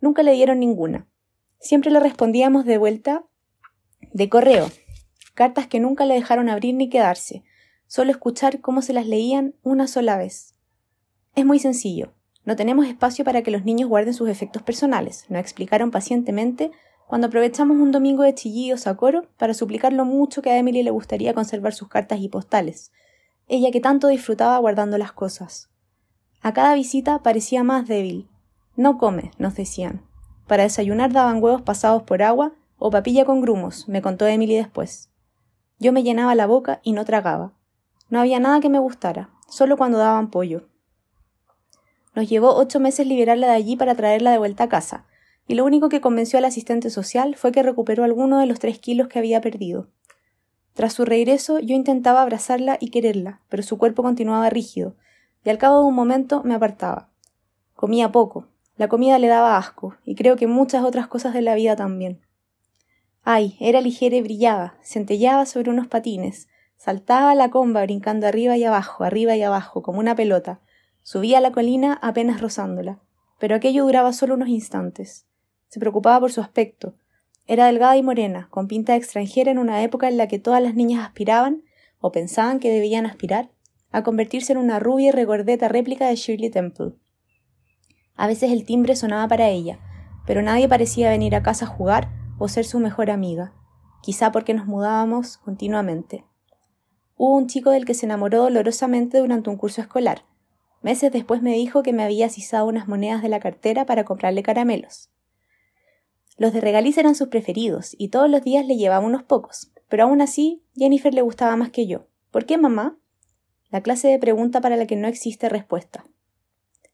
Nunca 0.00 0.22
le 0.22 0.32
dieron 0.32 0.60
ninguna. 0.60 1.08
Siempre 1.60 1.90
le 1.90 2.00
respondíamos 2.00 2.64
de 2.64 2.78
vuelta 2.78 3.24
de 4.12 4.28
correo. 4.28 4.70
Cartas 5.34 5.66
que 5.66 5.80
nunca 5.80 6.04
le 6.04 6.14
dejaron 6.14 6.48
abrir 6.48 6.74
ni 6.74 6.88
quedarse, 6.88 7.44
solo 7.86 8.10
escuchar 8.10 8.60
cómo 8.60 8.82
se 8.82 8.92
las 8.92 9.06
leían 9.06 9.54
una 9.62 9.86
sola 9.86 10.16
vez. 10.16 10.54
Es 11.34 11.44
muy 11.46 11.58
sencillo. 11.58 12.14
No 12.48 12.56
tenemos 12.56 12.86
espacio 12.86 13.26
para 13.26 13.42
que 13.42 13.50
los 13.50 13.66
niños 13.66 13.90
guarden 13.90 14.14
sus 14.14 14.30
efectos 14.30 14.62
personales, 14.62 15.26
nos 15.28 15.38
explicaron 15.38 15.90
pacientemente 15.90 16.70
cuando 17.06 17.26
aprovechamos 17.26 17.76
un 17.76 17.92
domingo 17.92 18.22
de 18.22 18.34
chillidos 18.34 18.86
a 18.86 18.96
coro 18.96 19.26
para 19.36 19.52
suplicar 19.52 19.92
lo 19.92 20.06
mucho 20.06 20.40
que 20.40 20.48
a 20.48 20.56
Emily 20.56 20.82
le 20.82 20.90
gustaría 20.90 21.34
conservar 21.34 21.74
sus 21.74 21.88
cartas 21.88 22.20
y 22.20 22.30
postales, 22.30 22.90
ella 23.48 23.70
que 23.70 23.82
tanto 23.82 24.08
disfrutaba 24.08 24.56
guardando 24.56 24.96
las 24.96 25.12
cosas. 25.12 25.68
A 26.40 26.54
cada 26.54 26.72
visita 26.72 27.22
parecía 27.22 27.64
más 27.64 27.86
débil. 27.86 28.30
No 28.76 28.96
come, 28.96 29.30
nos 29.36 29.54
decían. 29.54 30.00
Para 30.46 30.62
desayunar 30.62 31.12
daban 31.12 31.42
huevos 31.42 31.60
pasados 31.60 32.04
por 32.04 32.22
agua 32.22 32.54
o 32.78 32.90
papilla 32.90 33.26
con 33.26 33.42
grumos, 33.42 33.90
me 33.90 34.00
contó 34.00 34.26
Emily 34.26 34.56
después. 34.56 35.10
Yo 35.78 35.92
me 35.92 36.02
llenaba 36.02 36.34
la 36.34 36.46
boca 36.46 36.80
y 36.82 36.92
no 36.92 37.04
tragaba. 37.04 37.52
No 38.08 38.20
había 38.20 38.40
nada 38.40 38.60
que 38.60 38.70
me 38.70 38.78
gustara, 38.78 39.28
solo 39.50 39.76
cuando 39.76 39.98
daban 39.98 40.30
pollo. 40.30 40.66
Nos 42.18 42.28
llevó 42.28 42.56
ocho 42.56 42.80
meses 42.80 43.06
liberarla 43.06 43.46
de 43.46 43.52
allí 43.52 43.76
para 43.76 43.94
traerla 43.94 44.32
de 44.32 44.38
vuelta 44.38 44.64
a 44.64 44.68
casa, 44.68 45.06
y 45.46 45.54
lo 45.54 45.64
único 45.64 45.88
que 45.88 46.00
convenció 46.00 46.40
al 46.40 46.46
asistente 46.46 46.90
social 46.90 47.36
fue 47.36 47.52
que 47.52 47.62
recuperó 47.62 48.02
alguno 48.02 48.40
de 48.40 48.46
los 48.46 48.58
tres 48.58 48.80
kilos 48.80 49.06
que 49.06 49.20
había 49.20 49.40
perdido. 49.40 49.86
Tras 50.74 50.94
su 50.94 51.04
regreso, 51.04 51.60
yo 51.60 51.76
intentaba 51.76 52.22
abrazarla 52.22 52.76
y 52.80 52.90
quererla, 52.90 53.40
pero 53.48 53.62
su 53.62 53.78
cuerpo 53.78 54.02
continuaba 54.02 54.50
rígido, 54.50 54.96
y 55.44 55.50
al 55.50 55.58
cabo 55.58 55.78
de 55.78 55.84
un 55.86 55.94
momento 55.94 56.42
me 56.42 56.56
apartaba. 56.56 57.08
Comía 57.74 58.10
poco, 58.10 58.48
la 58.76 58.88
comida 58.88 59.20
le 59.20 59.28
daba 59.28 59.56
asco, 59.56 59.94
y 60.04 60.16
creo 60.16 60.34
que 60.34 60.48
muchas 60.48 60.82
otras 60.82 61.06
cosas 61.06 61.34
de 61.34 61.42
la 61.42 61.54
vida 61.54 61.76
también. 61.76 62.26
Ay, 63.22 63.56
era 63.60 63.80
ligera 63.80 64.16
y 64.16 64.22
brillaba, 64.22 64.74
centellaba 64.82 65.46
sobre 65.46 65.70
unos 65.70 65.86
patines, 65.86 66.48
saltaba 66.76 67.36
la 67.36 67.48
comba 67.50 67.84
brincando 67.84 68.26
arriba 68.26 68.56
y 68.56 68.64
abajo, 68.64 69.04
arriba 69.04 69.36
y 69.36 69.42
abajo, 69.42 69.82
como 69.82 70.00
una 70.00 70.16
pelota, 70.16 70.60
subía 71.08 71.40
la 71.40 71.52
colina 71.52 71.98
apenas 72.02 72.42
rozándola, 72.42 73.00
pero 73.38 73.54
aquello 73.54 73.86
duraba 73.86 74.12
solo 74.12 74.34
unos 74.34 74.50
instantes. 74.50 75.26
Se 75.68 75.80
preocupaba 75.80 76.20
por 76.20 76.32
su 76.32 76.42
aspecto, 76.42 76.96
era 77.46 77.64
delgada 77.64 77.96
y 77.96 78.02
morena, 78.02 78.48
con 78.50 78.68
pinta 78.68 78.92
de 78.92 78.98
extranjera 78.98 79.50
en 79.50 79.56
una 79.56 79.82
época 79.82 80.06
en 80.08 80.18
la 80.18 80.28
que 80.28 80.38
todas 80.38 80.62
las 80.62 80.74
niñas 80.74 81.02
aspiraban, 81.02 81.62
o 81.98 82.12
pensaban 82.12 82.60
que 82.60 82.70
debían 82.70 83.06
aspirar, 83.06 83.50
a 83.90 84.02
convertirse 84.02 84.52
en 84.52 84.58
una 84.58 84.80
rubia 84.80 85.08
y 85.08 85.12
regordeta 85.12 85.66
réplica 85.68 86.08
de 86.08 86.16
Shirley 86.16 86.50
Temple. 86.50 86.92
A 88.14 88.26
veces 88.26 88.52
el 88.52 88.66
timbre 88.66 88.94
sonaba 88.94 89.26
para 89.28 89.48
ella, 89.48 89.80
pero 90.26 90.42
nadie 90.42 90.68
parecía 90.68 91.08
venir 91.08 91.34
a 91.34 91.42
casa 91.42 91.64
a 91.64 91.68
jugar 91.68 92.10
o 92.38 92.48
ser 92.48 92.66
su 92.66 92.80
mejor 92.80 93.10
amiga, 93.10 93.54
quizá 94.02 94.30
porque 94.30 94.52
nos 94.52 94.66
mudábamos 94.66 95.38
continuamente. 95.38 96.26
Hubo 97.16 97.34
un 97.34 97.46
chico 97.46 97.70
del 97.70 97.86
que 97.86 97.94
se 97.94 98.04
enamoró 98.04 98.42
dolorosamente 98.42 99.20
durante 99.20 99.48
un 99.48 99.56
curso 99.56 99.80
escolar. 99.80 100.28
Meses 100.82 101.10
después 101.10 101.42
me 101.42 101.54
dijo 101.54 101.82
que 101.82 101.92
me 101.92 102.04
había 102.04 102.28
cisado 102.28 102.66
unas 102.66 102.86
monedas 102.88 103.22
de 103.22 103.28
la 103.28 103.40
cartera 103.40 103.84
para 103.84 104.04
comprarle 104.04 104.42
caramelos. 104.42 105.10
Los 106.36 106.52
de 106.52 106.60
regaliz 106.60 106.96
eran 106.98 107.16
sus 107.16 107.28
preferidos, 107.28 107.96
y 107.98 108.08
todos 108.08 108.30
los 108.30 108.42
días 108.42 108.64
le 108.64 108.76
llevaba 108.76 109.04
unos 109.04 109.24
pocos, 109.24 109.72
pero 109.88 110.04
aún 110.04 110.20
así 110.20 110.62
Jennifer 110.76 111.12
le 111.12 111.22
gustaba 111.22 111.56
más 111.56 111.70
que 111.70 111.86
yo. 111.86 112.06
¿Por 112.30 112.46
qué, 112.46 112.58
mamá? 112.58 112.96
La 113.70 113.82
clase 113.82 114.08
de 114.08 114.18
pregunta 114.18 114.60
para 114.60 114.76
la 114.76 114.86
que 114.86 114.96
no 114.96 115.08
existe 115.08 115.48
respuesta. 115.48 116.06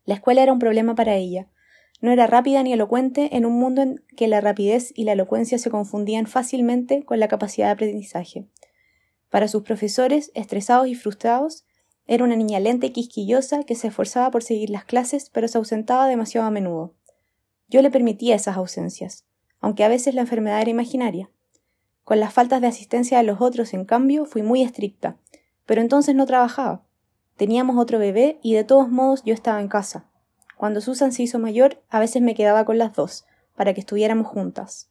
La 0.06 0.14
escuela 0.14 0.42
era 0.42 0.52
un 0.52 0.58
problema 0.58 0.94
para 0.94 1.16
ella. 1.16 1.48
No 2.00 2.10
era 2.10 2.26
rápida 2.26 2.62
ni 2.62 2.72
elocuente 2.72 3.36
en 3.36 3.46
un 3.46 3.54
mundo 3.54 3.82
en 3.82 4.04
que 4.16 4.28
la 4.28 4.40
rapidez 4.40 4.92
y 4.94 5.04
la 5.04 5.12
elocuencia 5.12 5.58
se 5.58 5.70
confundían 5.70 6.26
fácilmente 6.26 7.04
con 7.04 7.20
la 7.20 7.28
capacidad 7.28 7.66
de 7.68 7.72
aprendizaje. 7.72 8.48
Para 9.30 9.48
sus 9.48 9.62
profesores, 9.62 10.30
estresados 10.34 10.88
y 10.88 10.94
frustrados, 10.94 11.64
era 12.06 12.24
una 12.24 12.36
niña 12.36 12.60
lenta 12.60 12.86
y 12.86 12.90
quisquillosa 12.90 13.64
que 13.64 13.74
se 13.74 13.88
esforzaba 13.88 14.30
por 14.30 14.42
seguir 14.42 14.70
las 14.70 14.84
clases 14.84 15.30
pero 15.30 15.48
se 15.48 15.58
ausentaba 15.58 16.08
demasiado 16.08 16.46
a 16.46 16.50
menudo. 16.50 16.94
Yo 17.68 17.82
le 17.82 17.90
permitía 17.90 18.34
esas 18.34 18.56
ausencias 18.56 19.24
aunque 19.64 19.82
a 19.82 19.88
veces 19.88 20.14
la 20.14 20.20
enfermedad 20.20 20.60
era 20.60 20.68
imaginaria. 20.68 21.30
Con 22.04 22.20
las 22.20 22.34
faltas 22.34 22.60
de 22.60 22.66
asistencia 22.66 23.16
de 23.16 23.24
los 23.24 23.40
otros, 23.40 23.72
en 23.72 23.86
cambio, 23.86 24.26
fui 24.26 24.42
muy 24.42 24.60
estricta, 24.60 25.16
pero 25.64 25.80
entonces 25.80 26.14
no 26.14 26.26
trabajaba. 26.26 26.84
Teníamos 27.38 27.78
otro 27.78 27.98
bebé 27.98 28.38
y 28.42 28.52
de 28.52 28.64
todos 28.64 28.90
modos 28.90 29.22
yo 29.24 29.32
estaba 29.32 29.62
en 29.62 29.68
casa. 29.68 30.04
Cuando 30.58 30.82
Susan 30.82 31.12
se 31.12 31.22
hizo 31.22 31.38
mayor, 31.38 31.82
a 31.88 31.98
veces 31.98 32.20
me 32.20 32.34
quedaba 32.34 32.66
con 32.66 32.76
las 32.76 32.92
dos, 32.92 33.24
para 33.56 33.72
que 33.72 33.80
estuviéramos 33.80 34.26
juntas. 34.26 34.90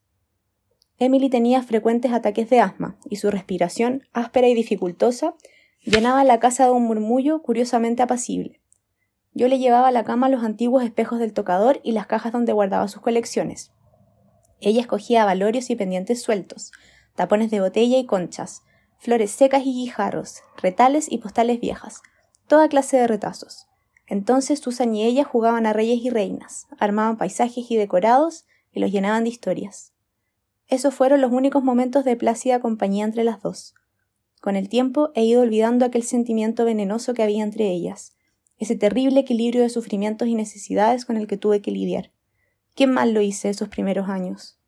Emily 0.97 1.29
tenía 1.29 1.61
frecuentes 1.61 2.11
ataques 2.11 2.49
de 2.49 2.59
asma, 2.59 2.97
y 3.07 3.17
su 3.17 3.29
respiración, 3.29 4.07
áspera 4.11 4.47
y 4.47 4.55
dificultosa, 4.55 5.35
llenaba 5.83 6.23
la 6.23 6.39
casa 6.39 6.65
de 6.65 6.71
un 6.71 6.83
murmullo 6.83 7.41
curiosamente 7.41 8.01
apacible. 8.03 8.61
Yo 9.33 9.47
le 9.47 9.59
llevaba 9.59 9.87
a 9.87 9.91
la 9.91 10.03
cama 10.03 10.29
los 10.29 10.43
antiguos 10.43 10.83
espejos 10.83 11.19
del 11.19 11.33
tocador 11.33 11.79
y 11.83 11.91
las 11.91 12.07
cajas 12.07 12.31
donde 12.31 12.53
guardaba 12.53 12.87
sus 12.87 13.01
colecciones. 13.01 13.71
Ella 14.61 14.81
escogía 14.81 15.25
valorios 15.25 15.69
y 15.69 15.75
pendientes 15.75 16.21
sueltos, 16.21 16.71
tapones 17.15 17.51
de 17.51 17.59
botella 17.59 17.97
y 17.97 18.05
conchas, 18.05 18.63
flores 18.97 19.31
secas 19.31 19.63
y 19.65 19.73
guijarros, 19.73 20.41
retales 20.61 21.11
y 21.11 21.17
postales 21.17 21.59
viejas, 21.59 22.01
toda 22.47 22.69
clase 22.69 22.97
de 22.97 23.07
retazos. 23.07 23.67
Entonces 24.07 24.59
Susan 24.59 24.95
y 24.95 25.03
ella 25.03 25.23
jugaban 25.23 25.65
a 25.65 25.73
reyes 25.73 25.99
y 26.03 26.09
reinas, 26.09 26.67
armaban 26.79 27.17
paisajes 27.17 27.69
y 27.69 27.75
decorados 27.75 28.45
y 28.71 28.79
los 28.79 28.91
llenaban 28.91 29.23
de 29.23 29.31
historias. 29.31 29.93
Esos 30.67 30.93
fueron 30.93 31.21
los 31.21 31.31
únicos 31.31 31.63
momentos 31.63 32.05
de 32.05 32.15
plácida 32.15 32.59
compañía 32.59 33.05
entre 33.05 33.23
las 33.23 33.41
dos. 33.41 33.75
Con 34.43 34.57
el 34.57 34.67
tiempo 34.67 35.13
he 35.15 35.23
ido 35.23 35.41
olvidando 35.41 35.85
aquel 35.85 36.03
sentimiento 36.03 36.65
venenoso 36.65 37.13
que 37.13 37.23
había 37.23 37.45
entre 37.45 37.71
ellas, 37.71 38.13
ese 38.57 38.75
terrible 38.75 39.21
equilibrio 39.21 39.61
de 39.61 39.69
sufrimientos 39.69 40.27
y 40.27 40.35
necesidades 40.35 41.05
con 41.05 41.15
el 41.15 41.27
que 41.27 41.37
tuve 41.37 41.61
que 41.61 41.71
lidiar. 41.71 42.11
¿Qué 42.75 42.85
mal 42.85 43.13
lo 43.13 43.21
hice 43.21 43.47
esos 43.47 43.69
primeros 43.69 44.09
años? 44.09 44.59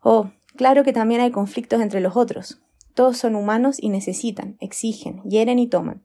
Oh, 0.00 0.30
claro 0.56 0.84
que 0.84 0.94
también 0.94 1.20
hay 1.20 1.30
conflictos 1.30 1.82
entre 1.82 2.00
los 2.00 2.16
otros. 2.16 2.62
Todos 2.94 3.18
son 3.18 3.34
humanos 3.34 3.76
y 3.78 3.90
necesitan, 3.90 4.56
exigen, 4.58 5.22
hieren 5.24 5.58
y 5.58 5.66
toman. 5.66 6.02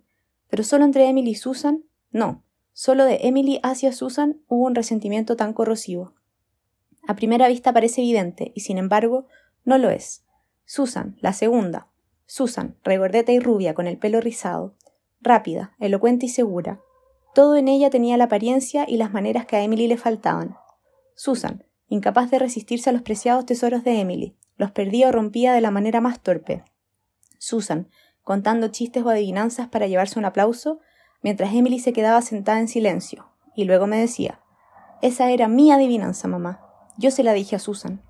Pero 0.50 0.66
solo 0.66 0.84
entre 0.84 1.08
Emily 1.08 1.30
y 1.30 1.36
Susan, 1.36 1.86
no. 2.12 2.44
Solo 2.74 3.06
de 3.06 3.20
Emily 3.22 3.62
hacia 3.63 3.94
Susan 3.94 4.42
hubo 4.50 4.66
un 4.66 4.75
resentimiento 4.75 5.38
tan 5.38 5.54
corrosivo. 5.54 6.16
A 7.08 7.16
primera 7.16 7.48
vista 7.48 7.72
parece 7.72 8.02
evidente, 8.02 8.52
y 8.54 8.60
sin 8.60 8.78
embargo, 8.78 9.28
no 9.63 9.78
lo 9.78 9.90
es. 9.90 10.25
Susan, 10.66 11.16
la 11.22 11.32
segunda. 11.32 11.93
Susan, 12.25 12.77
regordeta 12.84 13.32
y 13.32 13.39
rubia, 13.39 13.74
con 13.74 13.88
el 13.88 13.98
pelo 13.98 14.22
rizado. 14.22 14.75
Rápida, 15.22 15.75
elocuente 15.80 16.25
y 16.25 16.30
segura. 16.30 16.82
Todo 17.34 17.56
en 17.56 17.68
ella 17.68 17.89
tenía 17.89 18.18
la 18.18 18.25
apariencia 18.25 18.86
y 18.88 18.98
las 18.98 19.12
maneras 19.12 19.46
que 19.46 19.56
a 19.56 19.63
Emily 19.63 19.88
le 19.88 19.98
faltaban. 19.98 20.56
Susan, 21.15 21.65
incapaz 21.88 22.32
de 22.32 22.39
resistirse 22.39 22.89
a 22.89 22.94
los 22.94 23.01
preciados 23.01 23.46
tesoros 23.46 23.84
de 23.84 24.00
Emily, 24.00 24.38
los 24.58 24.72
perdía 24.72 25.10
o 25.10 25.12
rompía 25.12 25.53
de 25.53 25.62
la 25.62 25.72
manera 25.72 26.01
más 26.01 26.22
torpe. 26.22 26.63
Susan, 27.39 27.89
contando 28.22 28.70
chistes 28.70 29.03
o 29.03 29.10
adivinanzas 29.10 29.68
para 29.68 29.88
llevarse 29.88 30.20
un 30.20 30.25
aplauso, 30.25 30.80
mientras 31.22 31.53
Emily 31.53 31.80
se 31.80 31.94
quedaba 31.94 32.22
sentada 32.22 32.60
en 32.60 32.68
silencio, 32.68 33.30
y 33.56 33.65
luego 33.65 33.88
me 33.88 33.98
decía 33.98 34.42
Esa 35.01 35.32
era 35.32 35.48
mi 35.48 35.72
adivinanza, 35.72 36.27
mamá. 36.27 36.62
Yo 36.98 37.12
se 37.12 37.24
la 37.24 37.34
dije 37.34 37.56
a 37.56 37.60
Susan. 37.60 38.01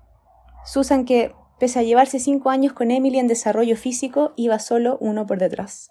Susan 0.64 1.04
que, 1.04 1.34
pese 1.64 1.78
a 1.78 1.82
llevarse 1.82 2.18
cinco 2.18 2.50
años 2.50 2.74
con 2.74 2.90
Emily 2.90 3.18
en 3.18 3.26
desarrollo 3.26 3.74
físico, 3.74 4.34
iba 4.36 4.58
solo 4.58 4.98
uno 5.00 5.24
por 5.24 5.38
detrás. 5.38 5.88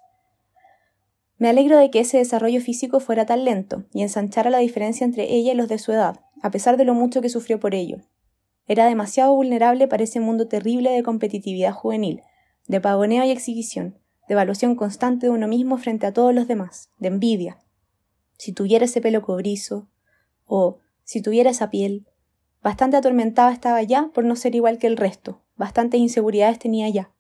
Me 1.40 1.50
alegro 1.50 1.80
de 1.80 1.90
que 1.90 2.02
ese 2.02 2.20
desarrollo 2.20 2.62
físico 2.62 3.00
fuera 3.00 3.26
tan 3.26 3.44
lento 3.44 3.84
y 3.92 4.04
ensanchara 4.04 4.52
la 4.52 4.60
diferencia 4.60 5.04
entre 5.04 5.34
ella 5.34 5.54
y 5.54 5.56
los 5.56 5.68
de 5.68 5.80
su 5.80 5.92
edad, 5.92 6.20
a 6.44 6.52
pesar 6.52 6.78
de 6.78 6.86
lo 6.86 6.94
mucho 6.94 7.24
que 7.24 7.30
sufrió 7.30 7.60
por 7.60 7.74
ello. 7.74 8.02
Era 8.68 8.86
demasiado 8.86 9.34
vulnerable 9.34 9.88
para 9.88 10.04
ese 10.04 10.20
mundo 10.20 10.48
terrible 10.48 10.92
de 10.92 11.02
competitividad 11.02 11.74
juvenil, 11.74 12.22
de 12.68 12.80
pagoneo 12.80 13.24
y 13.24 13.32
exhibición, 13.32 13.98
de 14.28 14.34
evaluación 14.36 14.76
constante 14.76 15.26
de 15.26 15.32
uno 15.32 15.48
mismo 15.48 15.80
frente 15.80 16.06
a 16.06 16.14
todos 16.14 16.36
los 16.36 16.48
demás, 16.48 16.92
de 17.00 17.08
envidia. 17.08 17.58
Si 18.38 18.54
tuviera 18.54 18.86
ese 18.86 19.02
pelo 19.02 19.24
cobrizo, 19.24 19.90
o 20.46 20.78
si 21.04 21.24
tuviera 21.24 21.50
esa 21.50 21.72
piel, 21.72 22.06
bastante 22.62 22.96
atormentada 22.96 23.52
estaba 23.52 23.82
ya 23.82 24.12
por 24.14 24.24
no 24.24 24.36
ser 24.36 24.54
igual 24.54 24.78
que 24.78 24.86
el 24.86 24.98
resto, 24.98 25.43
bastantes 25.56 26.00
inseguridades 26.00 26.60
tenía 26.60 26.90
ya. 26.90 27.12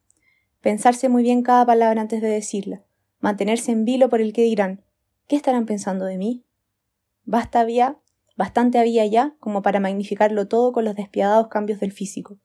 Pensarse 0.61 1.09
muy 1.09 1.23
bien 1.23 1.43
cada 1.43 1.65
palabra 1.65 2.01
antes 2.01 2.21
de 2.21 2.29
decirla, 2.29 2.83
mantenerse 3.19 3.71
en 3.71 3.85
vilo 3.85 4.09
por 4.09 4.21
el 4.21 4.33
que 4.33 4.43
dirán, 4.43 4.83
¿qué 5.27 5.35
estarán 5.35 5.65
pensando 5.65 6.05
de 6.05 6.17
mí? 6.17 6.45
Basta 7.25 7.59
había, 7.59 7.99
bastante 8.35 8.79
había 8.79 9.05
ya 9.05 9.35
como 9.39 9.61
para 9.61 9.79
magnificarlo 9.79 10.47
todo 10.47 10.71
con 10.71 10.85
los 10.85 10.95
despiadados 10.95 11.47
cambios 11.47 11.79
del 11.79 11.91
físico. 11.91 12.37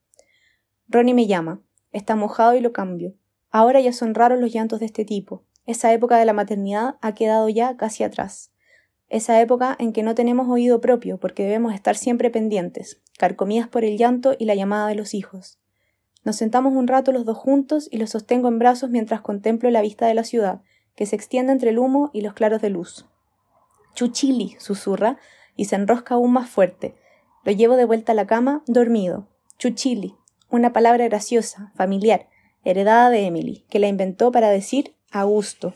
Ronnie 0.87 1.13
me 1.13 1.27
llama, 1.27 1.61
está 1.91 2.15
mojado 2.15 2.55
y 2.55 2.61
lo 2.61 2.73
cambio. 2.73 3.15
Ahora 3.51 3.79
ya 3.79 3.93
son 3.93 4.15
raros 4.15 4.39
los 4.39 4.51
llantos 4.51 4.79
de 4.79 4.85
este 4.85 5.05
tipo. 5.05 5.43
Esa 5.65 5.93
época 5.93 6.17
de 6.17 6.25
la 6.25 6.33
maternidad 6.33 6.97
ha 7.01 7.13
quedado 7.13 7.49
ya 7.49 7.77
casi 7.77 8.03
atrás. 8.03 8.51
Esa 9.07 9.41
época 9.41 9.75
en 9.79 9.91
que 9.91 10.03
no 10.03 10.13
tenemos 10.13 10.47
oído 10.47 10.81
propio 10.81 11.19
porque 11.19 11.43
debemos 11.43 11.73
estar 11.73 11.95
siempre 11.95 12.29
pendientes, 12.29 13.01
carcomidas 13.17 13.67
por 13.67 13.83
el 13.83 13.97
llanto 13.97 14.35
y 14.37 14.45
la 14.45 14.55
llamada 14.55 14.87
de 14.87 14.95
los 14.95 15.13
hijos. 15.13 15.59
Nos 16.23 16.35
sentamos 16.35 16.73
un 16.73 16.87
rato 16.87 17.11
los 17.11 17.25
dos 17.25 17.37
juntos 17.37 17.87
y 17.91 17.97
los 17.97 18.11
sostengo 18.11 18.47
en 18.47 18.59
brazos 18.59 18.89
mientras 18.89 19.21
contemplo 19.21 19.69
la 19.69 19.81
vista 19.81 20.05
de 20.07 20.13
la 20.13 20.23
ciudad, 20.23 20.61
que 20.95 21.05
se 21.05 21.15
extiende 21.15 21.53
entre 21.53 21.69
el 21.69 21.79
humo 21.79 22.09
y 22.13 22.21
los 22.21 22.33
claros 22.33 22.61
de 22.61 22.69
luz. 22.69 23.05
Chuchili, 23.95 24.55
susurra, 24.59 25.17
y 25.55 25.65
se 25.65 25.75
enrosca 25.75 26.15
aún 26.15 26.31
más 26.31 26.49
fuerte. 26.49 26.95
Lo 27.43 27.51
llevo 27.51 27.75
de 27.75 27.85
vuelta 27.85 28.13
a 28.13 28.15
la 28.15 28.27
cama, 28.27 28.63
dormido. 28.65 29.27
Chuchili, 29.57 30.15
una 30.49 30.71
palabra 30.71 31.05
graciosa, 31.05 31.71
familiar, 31.75 32.29
heredada 32.63 33.09
de 33.09 33.25
Emily, 33.25 33.65
que 33.69 33.79
la 33.79 33.87
inventó 33.87 34.31
para 34.31 34.49
decir 34.49 34.95
a 35.11 35.23
gusto. 35.23 35.73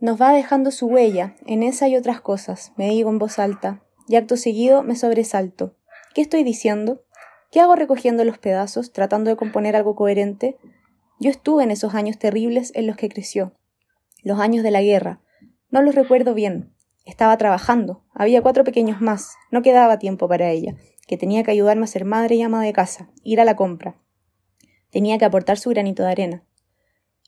Nos 0.00 0.20
va 0.20 0.32
dejando 0.32 0.70
su 0.72 0.88
huella, 0.88 1.36
en 1.46 1.62
esa 1.62 1.88
y 1.88 1.96
otras 1.96 2.20
cosas, 2.20 2.72
me 2.76 2.90
digo 2.90 3.08
en 3.08 3.18
voz 3.18 3.38
alta, 3.38 3.82
y 4.08 4.16
acto 4.16 4.36
seguido 4.36 4.82
me 4.82 4.96
sobresalto. 4.96 5.74
¿Qué 6.14 6.20
estoy 6.20 6.44
diciendo? 6.44 7.04
¿Qué 7.52 7.60
hago 7.60 7.76
recogiendo 7.76 8.24
los 8.24 8.38
pedazos, 8.38 8.92
tratando 8.92 9.28
de 9.28 9.36
componer 9.36 9.76
algo 9.76 9.94
coherente? 9.94 10.56
Yo 11.20 11.28
estuve 11.28 11.62
en 11.62 11.70
esos 11.70 11.94
años 11.94 12.18
terribles 12.18 12.72
en 12.74 12.86
los 12.86 12.96
que 12.96 13.10
creció, 13.10 13.52
los 14.22 14.40
años 14.40 14.62
de 14.62 14.70
la 14.70 14.80
guerra. 14.80 15.20
No 15.68 15.82
los 15.82 15.94
recuerdo 15.94 16.32
bien. 16.32 16.72
Estaba 17.04 17.36
trabajando, 17.36 18.06
había 18.14 18.40
cuatro 18.40 18.64
pequeños 18.64 19.02
más, 19.02 19.34
no 19.50 19.60
quedaba 19.60 19.98
tiempo 19.98 20.28
para 20.28 20.48
ella, 20.48 20.76
que 21.06 21.18
tenía 21.18 21.42
que 21.42 21.50
ayudarme 21.50 21.84
a 21.84 21.88
ser 21.88 22.06
madre 22.06 22.36
y 22.36 22.42
ama 22.42 22.64
de 22.64 22.72
casa, 22.72 23.10
ir 23.22 23.38
a 23.38 23.44
la 23.44 23.54
compra. 23.54 24.00
Tenía 24.90 25.18
que 25.18 25.26
aportar 25.26 25.58
su 25.58 25.68
granito 25.68 26.02
de 26.04 26.10
arena. 26.10 26.46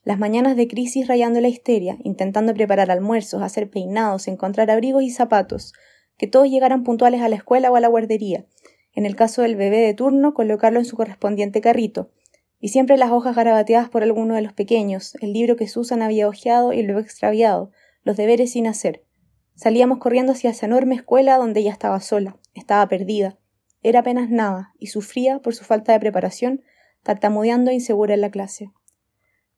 Las 0.05 0.19
mañanas 0.19 0.57
de 0.57 0.69
crisis 0.69 1.07
rayando 1.07 1.43
la 1.43 1.49
histeria, 1.49 1.99
intentando 2.03 2.55
preparar 2.55 2.91
almuerzos, 2.91 3.43
hacer 3.43 3.69
peinados, 3.69 4.27
encontrar 4.27 4.71
abrigos 4.71 5.03
y 5.03 5.11
zapatos, 5.11 5.75
que 6.17 6.27
todos 6.27 6.49
llegaran 6.49 6.83
puntuales 6.83 7.21
a 7.21 7.29
la 7.29 7.37
escuela 7.37 7.71
o 7.71 7.77
a 7.77 7.81
la 7.81 7.89
guardería. 7.89 8.47
En 8.95 9.07
el 9.07 9.17
caso 9.17 9.43
del 9.43 9.57
bebé 9.57 9.79
de 9.79 9.95
turno, 9.95 10.35
colocarlo 10.35 10.79
en 10.79 10.85
su 10.85 10.97
correspondiente 10.97 11.61
carrito. 11.61 12.11
Y 12.61 12.69
siempre 12.69 12.97
las 12.97 13.11
hojas 13.11 13.37
garabateadas 13.37 13.89
por 13.89 14.03
alguno 14.03 14.35
de 14.35 14.43
los 14.43 14.53
pequeños, 14.53 15.17
el 15.21 15.33
libro 15.33 15.57
que 15.57 15.69
Susan 15.69 16.03
había 16.03 16.29
hojeado 16.29 16.73
y 16.73 16.83
luego 16.83 17.01
extraviado, 17.01 17.71
los 18.05 18.17
deberes 18.17 18.53
sin 18.53 18.67
hacer. 18.67 19.05
Salíamos 19.57 19.99
corriendo 19.99 20.33
hacia 20.33 20.51
esa 20.51 20.67
enorme 20.67 20.95
escuela 20.95 21.37
donde 21.37 21.61
ella 21.61 21.73
estaba 21.73 22.01
sola, 22.01 22.39
estaba 22.55 22.89
perdida. 22.89 23.39
Era 23.83 24.01
apenas 24.01 24.31
nada, 24.31 24.73
y 24.79 24.87
sufría 24.87 25.41
por 25.41 25.55
su 25.55 25.65
falta 25.65 25.93
de 25.93 26.01
preparación, 26.01 26.63
tartamudeando 27.03 27.71
e 27.71 27.75
insegura 27.75 28.15
en 28.15 28.21
la 28.21 28.31
clase. 28.31 28.71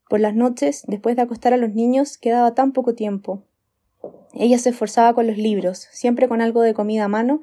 Por 0.08 0.20
las 0.20 0.34
noches, 0.34 0.84
después 0.86 1.16
de 1.16 1.22
acostar 1.22 1.52
a 1.52 1.56
los 1.56 1.74
niños, 1.74 2.18
quedaba 2.18 2.54
tan 2.54 2.72
poco 2.72 2.94
tiempo. 2.94 3.44
Ella 4.34 4.58
se 4.58 4.70
esforzaba 4.70 5.14
con 5.14 5.26
los 5.26 5.36
libros, 5.36 5.88
siempre 5.90 6.28
con 6.28 6.40
algo 6.40 6.60
de 6.62 6.74
comida 6.74 7.04
a 7.04 7.08
mano. 7.08 7.40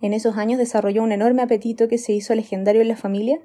En 0.00 0.12
esos 0.12 0.36
años 0.36 0.58
desarrolló 0.58 1.02
un 1.02 1.12
enorme 1.12 1.42
apetito 1.42 1.88
que 1.88 1.98
se 1.98 2.12
hizo 2.12 2.34
legendario 2.34 2.82
en 2.82 2.88
la 2.88 2.96
familia, 2.96 3.40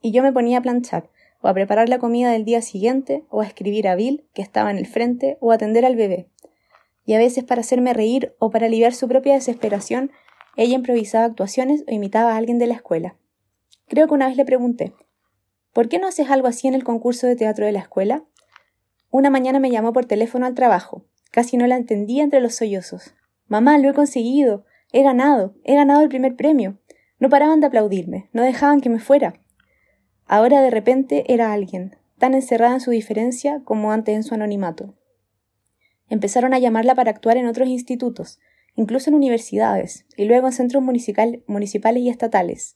y 0.00 0.12
yo 0.12 0.22
me 0.22 0.32
ponía 0.32 0.58
a 0.58 0.62
planchar, 0.62 1.10
o 1.40 1.48
a 1.48 1.54
preparar 1.54 1.88
la 1.88 1.98
comida 1.98 2.30
del 2.30 2.44
día 2.44 2.62
siguiente, 2.62 3.24
o 3.28 3.40
a 3.40 3.46
escribir 3.46 3.88
a 3.88 3.96
Bill, 3.96 4.24
que 4.34 4.42
estaba 4.42 4.70
en 4.70 4.78
el 4.78 4.86
frente, 4.86 5.36
o 5.40 5.52
a 5.52 5.56
atender 5.56 5.84
al 5.84 5.96
bebé. 5.96 6.28
Y 7.04 7.14
a 7.14 7.18
veces 7.18 7.44
para 7.44 7.60
hacerme 7.60 7.92
reír 7.92 8.34
o 8.38 8.50
para 8.50 8.66
aliviar 8.66 8.94
su 8.94 9.08
propia 9.08 9.34
desesperación, 9.34 10.10
ella 10.56 10.74
improvisaba 10.74 11.24
actuaciones 11.24 11.84
o 11.86 11.92
imitaba 11.92 12.32
a 12.32 12.36
alguien 12.36 12.58
de 12.58 12.66
la 12.66 12.74
escuela. 12.74 13.16
Creo 13.88 14.08
que 14.08 14.14
una 14.14 14.28
vez 14.28 14.36
le 14.36 14.44
pregunté 14.44 14.92
¿Por 15.72 15.90
qué 15.90 15.98
no 15.98 16.08
haces 16.08 16.30
algo 16.30 16.48
así 16.48 16.68
en 16.68 16.74
el 16.74 16.84
concurso 16.84 17.26
de 17.26 17.36
teatro 17.36 17.66
de 17.66 17.72
la 17.72 17.80
escuela? 17.80 18.24
Una 19.10 19.28
mañana 19.28 19.60
me 19.60 19.70
llamó 19.70 19.92
por 19.92 20.06
teléfono 20.06 20.46
al 20.46 20.54
trabajo. 20.54 21.04
Casi 21.30 21.58
no 21.58 21.66
la 21.66 21.76
entendía 21.76 22.24
entre 22.24 22.40
los 22.40 22.54
sollozos. 22.54 23.14
Mamá, 23.46 23.76
lo 23.76 23.90
he 23.90 23.92
conseguido. 23.92 24.64
He 24.96 25.02
ganado. 25.02 25.54
He 25.62 25.74
ganado 25.74 26.00
el 26.00 26.08
primer 26.08 26.36
premio. 26.36 26.78
No 27.18 27.28
paraban 27.28 27.60
de 27.60 27.66
aplaudirme. 27.66 28.30
No 28.32 28.42
dejaban 28.42 28.80
que 28.80 28.88
me 28.88 28.98
fuera. 28.98 29.34
Ahora 30.24 30.62
de 30.62 30.70
repente 30.70 31.30
era 31.34 31.52
alguien, 31.52 31.96
tan 32.16 32.32
encerrada 32.32 32.72
en 32.72 32.80
su 32.80 32.92
diferencia 32.92 33.60
como 33.62 33.92
antes 33.92 34.16
en 34.16 34.22
su 34.22 34.32
anonimato. 34.32 34.94
Empezaron 36.08 36.54
a 36.54 36.58
llamarla 36.58 36.94
para 36.94 37.10
actuar 37.10 37.36
en 37.36 37.46
otros 37.46 37.68
institutos, 37.68 38.38
incluso 38.74 39.10
en 39.10 39.16
universidades, 39.16 40.06
y 40.16 40.24
luego 40.24 40.46
en 40.46 40.54
centros 40.54 40.82
municipales 40.82 42.02
y 42.02 42.08
estatales. 42.08 42.74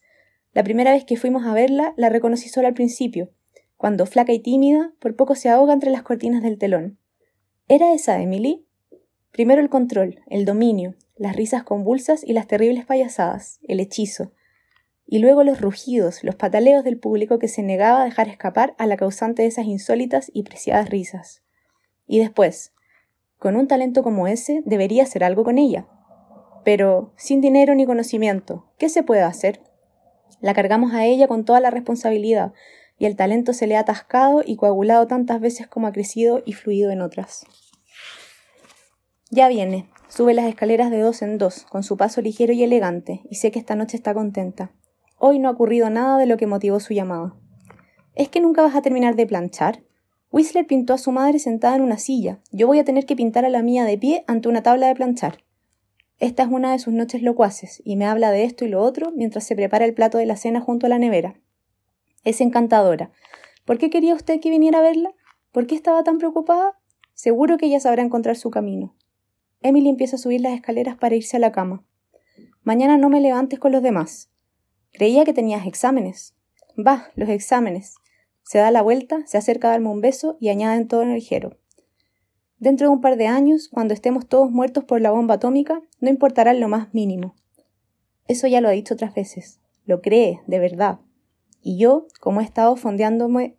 La 0.53 0.63
primera 0.63 0.91
vez 0.91 1.05
que 1.05 1.17
fuimos 1.17 1.47
a 1.47 1.55
verla, 1.55 1.95
la 1.97 2.09
reconocí 2.09 2.49
solo 2.49 2.67
al 2.67 2.75
principio, 2.75 3.31
cuando, 3.77 4.05
flaca 4.05 4.31
y 4.31 4.37
tímida, 4.37 4.93
por 4.99 5.15
poco 5.15 5.33
se 5.33 5.49
ahoga 5.49 5.73
entre 5.73 5.89
las 5.89 6.03
cortinas 6.03 6.43
del 6.43 6.59
telón. 6.59 6.99
¿Era 7.67 7.93
esa 7.93 8.21
Emily? 8.21 8.67
Primero 9.31 9.59
el 9.59 9.69
control, 9.69 10.19
el 10.27 10.45
dominio, 10.45 10.93
las 11.17 11.35
risas 11.35 11.63
convulsas 11.63 12.23
y 12.23 12.33
las 12.33 12.47
terribles 12.47 12.85
payasadas, 12.85 13.59
el 13.67 13.79
hechizo. 13.79 14.31
Y 15.05 15.19
luego 15.19 15.43
los 15.43 15.61
rugidos, 15.61 16.23
los 16.23 16.35
pataleos 16.35 16.83
del 16.83 16.97
público 16.97 17.37
que 17.37 17.47
se 17.47 17.63
negaba 17.63 18.01
a 18.01 18.05
dejar 18.05 18.29
escapar 18.29 18.75
a 18.77 18.87
la 18.87 18.97
causante 18.97 19.41
de 19.41 19.47
esas 19.49 19.65
insólitas 19.65 20.31
y 20.33 20.43
preciadas 20.43 20.89
risas. 20.89 21.43
Y 22.07 22.19
después, 22.19 22.73
con 23.37 23.55
un 23.55 23.67
talento 23.67 24.03
como 24.03 24.27
ese, 24.27 24.61
debería 24.65 25.03
hacer 25.03 25.23
algo 25.23 25.43
con 25.43 25.57
ella. 25.57 25.87
Pero, 26.63 27.13
sin 27.17 27.41
dinero 27.41 27.75
ni 27.75 27.85
conocimiento, 27.85 28.71
¿qué 28.77 28.87
se 28.87 29.03
puede 29.03 29.21
hacer? 29.21 29.61
La 30.39 30.53
cargamos 30.53 30.93
a 30.93 31.05
ella 31.05 31.27
con 31.27 31.43
toda 31.45 31.59
la 31.59 31.71
responsabilidad, 31.71 32.53
y 32.97 33.05
el 33.05 33.15
talento 33.15 33.53
se 33.53 33.65
le 33.65 33.77
ha 33.77 33.79
atascado 33.79 34.43
y 34.45 34.57
coagulado 34.57 35.07
tantas 35.07 35.41
veces 35.41 35.67
como 35.67 35.87
ha 35.87 35.91
crecido 35.91 36.43
y 36.45 36.53
fluido 36.53 36.91
en 36.91 37.01
otras. 37.01 37.45
Ya 39.31 39.47
viene, 39.47 39.89
sube 40.11 40.33
las 40.33 40.45
escaleras 40.45 40.91
de 40.91 40.99
dos 40.99 41.21
en 41.21 41.37
dos, 41.37 41.65
con 41.69 41.83
su 41.83 41.95
paso 41.95 42.21
ligero 42.21 42.51
y 42.51 42.63
elegante, 42.63 43.21
y 43.29 43.35
sé 43.35 43.49
que 43.49 43.59
esta 43.59 43.77
noche 43.77 43.95
está 43.95 44.13
contenta. 44.13 44.73
Hoy 45.17 45.39
no 45.39 45.47
ha 45.47 45.53
ocurrido 45.53 45.89
nada 45.89 46.17
de 46.17 46.25
lo 46.25 46.35
que 46.35 46.47
motivó 46.47 46.81
su 46.81 46.93
llamada. 46.93 47.33
¿Es 48.13 48.27
que 48.27 48.41
nunca 48.41 48.61
vas 48.61 48.75
a 48.75 48.81
terminar 48.81 49.15
de 49.15 49.25
planchar? 49.25 49.83
Whistler 50.29 50.67
pintó 50.67 50.93
a 50.93 50.97
su 50.97 51.13
madre 51.13 51.39
sentada 51.39 51.77
en 51.77 51.81
una 51.81 51.97
silla. 51.97 52.41
Yo 52.51 52.67
voy 52.67 52.79
a 52.79 52.83
tener 52.83 53.05
que 53.05 53.15
pintar 53.15 53.45
a 53.45 53.49
la 53.49 53.63
mía 53.63 53.85
de 53.85 53.97
pie 53.97 54.25
ante 54.27 54.49
una 54.49 54.63
tabla 54.63 54.87
de 54.87 54.95
planchar. 54.95 55.45
Esta 56.19 56.43
es 56.43 56.49
una 56.49 56.73
de 56.73 56.79
sus 56.79 56.93
noches 56.93 57.21
locuaces, 57.21 57.81
y 57.85 57.95
me 57.95 58.05
habla 58.05 58.31
de 58.31 58.43
esto 58.43 58.65
y 58.65 58.67
lo 58.67 58.81
otro 58.81 59.13
mientras 59.15 59.45
se 59.45 59.55
prepara 59.55 59.85
el 59.85 59.93
plato 59.93 60.17
de 60.17 60.25
la 60.25 60.35
cena 60.35 60.59
junto 60.59 60.87
a 60.87 60.89
la 60.89 60.99
nevera. 60.99 61.39
Es 62.25 62.41
encantadora. 62.41 63.11
¿Por 63.63 63.77
qué 63.77 63.89
quería 63.89 64.13
usted 64.13 64.41
que 64.41 64.49
viniera 64.49 64.79
a 64.79 64.83
verla? 64.83 65.13
¿Por 65.53 65.67
qué 65.67 65.75
estaba 65.75 66.03
tan 66.03 66.17
preocupada? 66.17 66.77
Seguro 67.13 67.57
que 67.57 67.67
ella 67.67 67.79
sabrá 67.79 68.03
encontrar 68.03 68.35
su 68.35 68.51
camino. 68.51 68.93
Emily 69.61 69.89
empieza 69.89 70.15
a 70.15 70.19
subir 70.19 70.41
las 70.41 70.53
escaleras 70.53 70.97
para 70.97 71.15
irse 71.15 71.37
a 71.37 71.39
la 71.39 71.51
cama. 71.51 71.83
Mañana 72.63 72.97
no 72.97 73.09
me 73.09 73.21
levantes 73.21 73.59
con 73.59 73.71
los 73.71 73.83
demás. 73.83 74.31
Creía 74.91 75.23
que 75.23 75.33
tenías 75.33 75.67
exámenes. 75.67 76.35
Va, 76.77 77.11
los 77.15 77.29
exámenes. 77.29 77.95
Se 78.43 78.57
da 78.57 78.71
la 78.71 78.81
vuelta, 78.81 79.25
se 79.25 79.37
acerca 79.37 79.67
a 79.67 79.71
darme 79.71 79.89
un 79.89 80.01
beso 80.01 80.37
y 80.39 80.49
añade 80.49 80.77
en 80.77 80.87
tono 80.87 81.13
ligero. 81.13 81.57
Dentro 82.57 82.87
de 82.87 82.93
un 82.93 83.01
par 83.01 83.17
de 83.17 83.27
años, 83.27 83.69
cuando 83.69 83.93
estemos 83.93 84.27
todos 84.27 84.51
muertos 84.51 84.83
por 84.83 85.01
la 85.01 85.11
bomba 85.11 85.35
atómica, 85.35 85.81
no 85.99 86.09
importará 86.09 86.53
lo 86.53 86.67
más 86.67 86.93
mínimo. 86.93 87.35
Eso 88.27 88.47
ya 88.47 88.61
lo 88.61 88.67
ha 88.67 88.71
dicho 88.71 88.93
otras 88.93 89.13
veces. 89.13 89.59
Lo 89.85 90.01
cree, 90.01 90.41
de 90.47 90.59
verdad. 90.59 90.99
Y 91.61 91.77
yo, 91.77 92.07
como 92.19 92.41
he 92.41 92.43
estado 92.43 92.75
fondeándome, 92.75 93.57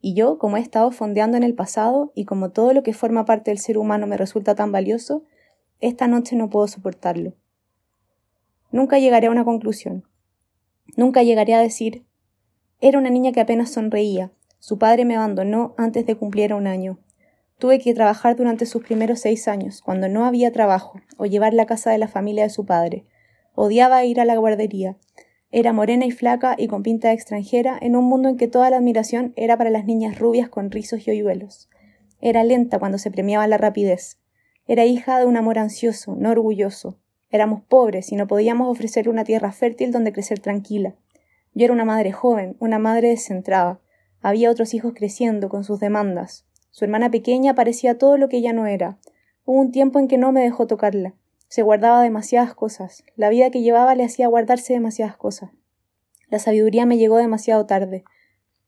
y 0.00 0.14
yo, 0.14 0.38
como 0.38 0.56
he 0.56 0.60
estado 0.60 0.90
fondeando 0.90 1.36
en 1.36 1.42
el 1.42 1.54
pasado, 1.54 2.12
y 2.14 2.24
como 2.24 2.50
todo 2.50 2.72
lo 2.72 2.82
que 2.82 2.92
forma 2.92 3.24
parte 3.24 3.50
del 3.50 3.58
ser 3.58 3.78
humano 3.78 4.06
me 4.06 4.16
resulta 4.16 4.54
tan 4.54 4.72
valioso, 4.72 5.24
esta 5.80 6.06
noche 6.08 6.36
no 6.36 6.50
puedo 6.50 6.68
soportarlo. 6.68 7.34
Nunca 8.70 8.98
llegaré 8.98 9.26
a 9.26 9.30
una 9.30 9.44
conclusión. 9.44 10.04
Nunca 10.96 11.22
llegaré 11.22 11.54
a 11.54 11.60
decir 11.60 12.04
era 12.82 12.98
una 12.98 13.10
niña 13.10 13.32
que 13.32 13.40
apenas 13.40 13.70
sonreía. 13.70 14.32
Su 14.58 14.78
padre 14.78 15.04
me 15.04 15.14
abandonó 15.14 15.74
antes 15.76 16.06
de 16.06 16.16
cumplir 16.16 16.54
un 16.54 16.66
año. 16.66 16.98
Tuve 17.58 17.78
que 17.78 17.92
trabajar 17.92 18.36
durante 18.36 18.64
sus 18.64 18.82
primeros 18.82 19.20
seis 19.20 19.48
años, 19.48 19.82
cuando 19.82 20.08
no 20.08 20.24
había 20.24 20.50
trabajo, 20.50 20.98
o 21.18 21.26
llevar 21.26 21.52
la 21.52 21.66
casa 21.66 21.90
de 21.90 21.98
la 21.98 22.08
familia 22.08 22.44
de 22.44 22.50
su 22.50 22.64
padre. 22.64 23.04
Odiaba 23.54 24.02
ir 24.04 24.18
a 24.18 24.24
la 24.24 24.38
guardería. 24.38 24.96
Era 25.50 25.74
morena 25.74 26.06
y 26.06 26.10
flaca 26.10 26.54
y 26.56 26.68
con 26.68 26.82
pinta 26.82 27.08
de 27.08 27.14
extranjera 27.14 27.76
en 27.78 27.96
un 27.96 28.04
mundo 28.04 28.30
en 28.30 28.38
que 28.38 28.48
toda 28.48 28.70
la 28.70 28.78
admiración 28.78 29.34
era 29.36 29.58
para 29.58 29.68
las 29.68 29.84
niñas 29.84 30.18
rubias 30.18 30.48
con 30.48 30.70
rizos 30.70 31.06
y 31.06 31.10
hoyuelos. 31.10 31.68
Era 32.22 32.44
lenta 32.44 32.78
cuando 32.78 32.96
se 32.96 33.10
premiaba 33.10 33.46
la 33.46 33.58
rapidez. 33.58 34.19
Era 34.70 34.84
hija 34.84 35.18
de 35.18 35.24
un 35.24 35.36
amor 35.36 35.58
ansioso, 35.58 36.14
no 36.14 36.30
orgulloso. 36.30 36.96
Éramos 37.28 37.60
pobres 37.60 38.12
y 38.12 38.14
no 38.14 38.28
podíamos 38.28 38.68
ofrecerle 38.68 39.10
una 39.10 39.24
tierra 39.24 39.50
fértil 39.50 39.90
donde 39.90 40.12
crecer 40.12 40.38
tranquila. 40.38 40.94
Yo 41.54 41.64
era 41.64 41.72
una 41.72 41.84
madre 41.84 42.12
joven, 42.12 42.56
una 42.60 42.78
madre 42.78 43.08
descentrada. 43.08 43.80
Había 44.20 44.48
otros 44.48 44.72
hijos 44.72 44.92
creciendo 44.94 45.48
con 45.48 45.64
sus 45.64 45.80
demandas, 45.80 46.46
su 46.70 46.84
hermana 46.84 47.10
pequeña 47.10 47.56
parecía 47.56 47.98
todo 47.98 48.16
lo 48.16 48.28
que 48.28 48.36
ella 48.36 48.52
no 48.52 48.66
era. 48.66 48.96
Hubo 49.44 49.60
un 49.60 49.72
tiempo 49.72 49.98
en 49.98 50.06
que 50.06 50.18
no 50.18 50.30
me 50.30 50.42
dejó 50.42 50.68
tocarla. 50.68 51.14
Se 51.48 51.62
guardaba 51.62 52.00
demasiadas 52.00 52.54
cosas. 52.54 53.02
La 53.16 53.28
vida 53.28 53.50
que 53.50 53.62
llevaba 53.62 53.96
le 53.96 54.04
hacía 54.04 54.28
guardarse 54.28 54.72
demasiadas 54.72 55.16
cosas. 55.16 55.50
La 56.28 56.38
sabiduría 56.38 56.86
me 56.86 56.96
llegó 56.96 57.16
demasiado 57.16 57.66
tarde. 57.66 58.04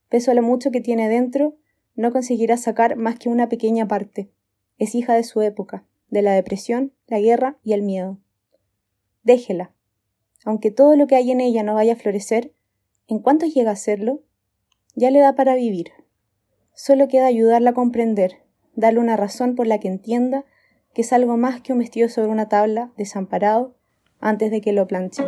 Peso 0.08 0.32
a 0.32 0.34
lo 0.34 0.42
mucho 0.42 0.72
que 0.72 0.80
tiene 0.80 1.08
dentro, 1.08 1.54
no 1.94 2.10
conseguirá 2.10 2.56
sacar 2.56 2.96
más 2.96 3.20
que 3.20 3.28
una 3.28 3.48
pequeña 3.48 3.86
parte. 3.86 4.32
Es 4.78 4.96
hija 4.96 5.14
de 5.14 5.22
su 5.22 5.42
época, 5.42 5.86
de 6.12 6.20
la 6.20 6.34
depresión, 6.34 6.92
la 7.08 7.18
guerra 7.18 7.56
y 7.64 7.72
el 7.72 7.82
miedo. 7.82 8.18
Déjela. 9.22 9.72
Aunque 10.44 10.70
todo 10.70 10.94
lo 10.94 11.06
que 11.06 11.16
hay 11.16 11.30
en 11.30 11.40
ella 11.40 11.62
no 11.62 11.74
vaya 11.74 11.94
a 11.94 11.96
florecer, 11.96 12.52
¿en 13.08 13.18
cuánto 13.18 13.46
llega 13.46 13.70
a 13.70 13.76
serlo? 13.76 14.20
Ya 14.94 15.10
le 15.10 15.20
da 15.20 15.34
para 15.34 15.54
vivir. 15.54 15.92
Solo 16.74 17.08
queda 17.08 17.26
ayudarla 17.26 17.70
a 17.70 17.74
comprender, 17.74 18.42
darle 18.74 19.00
una 19.00 19.16
razón 19.16 19.56
por 19.56 19.66
la 19.66 19.80
que 19.80 19.88
entienda 19.88 20.44
que 20.92 21.00
es 21.00 21.12
algo 21.14 21.38
más 21.38 21.62
que 21.62 21.72
un 21.72 21.78
vestido 21.78 22.10
sobre 22.10 22.28
una 22.28 22.50
tabla 22.50 22.92
desamparado 22.98 23.74
antes 24.20 24.50
de 24.50 24.60
que 24.60 24.72
lo 24.72 24.86
planchen. 24.86 25.24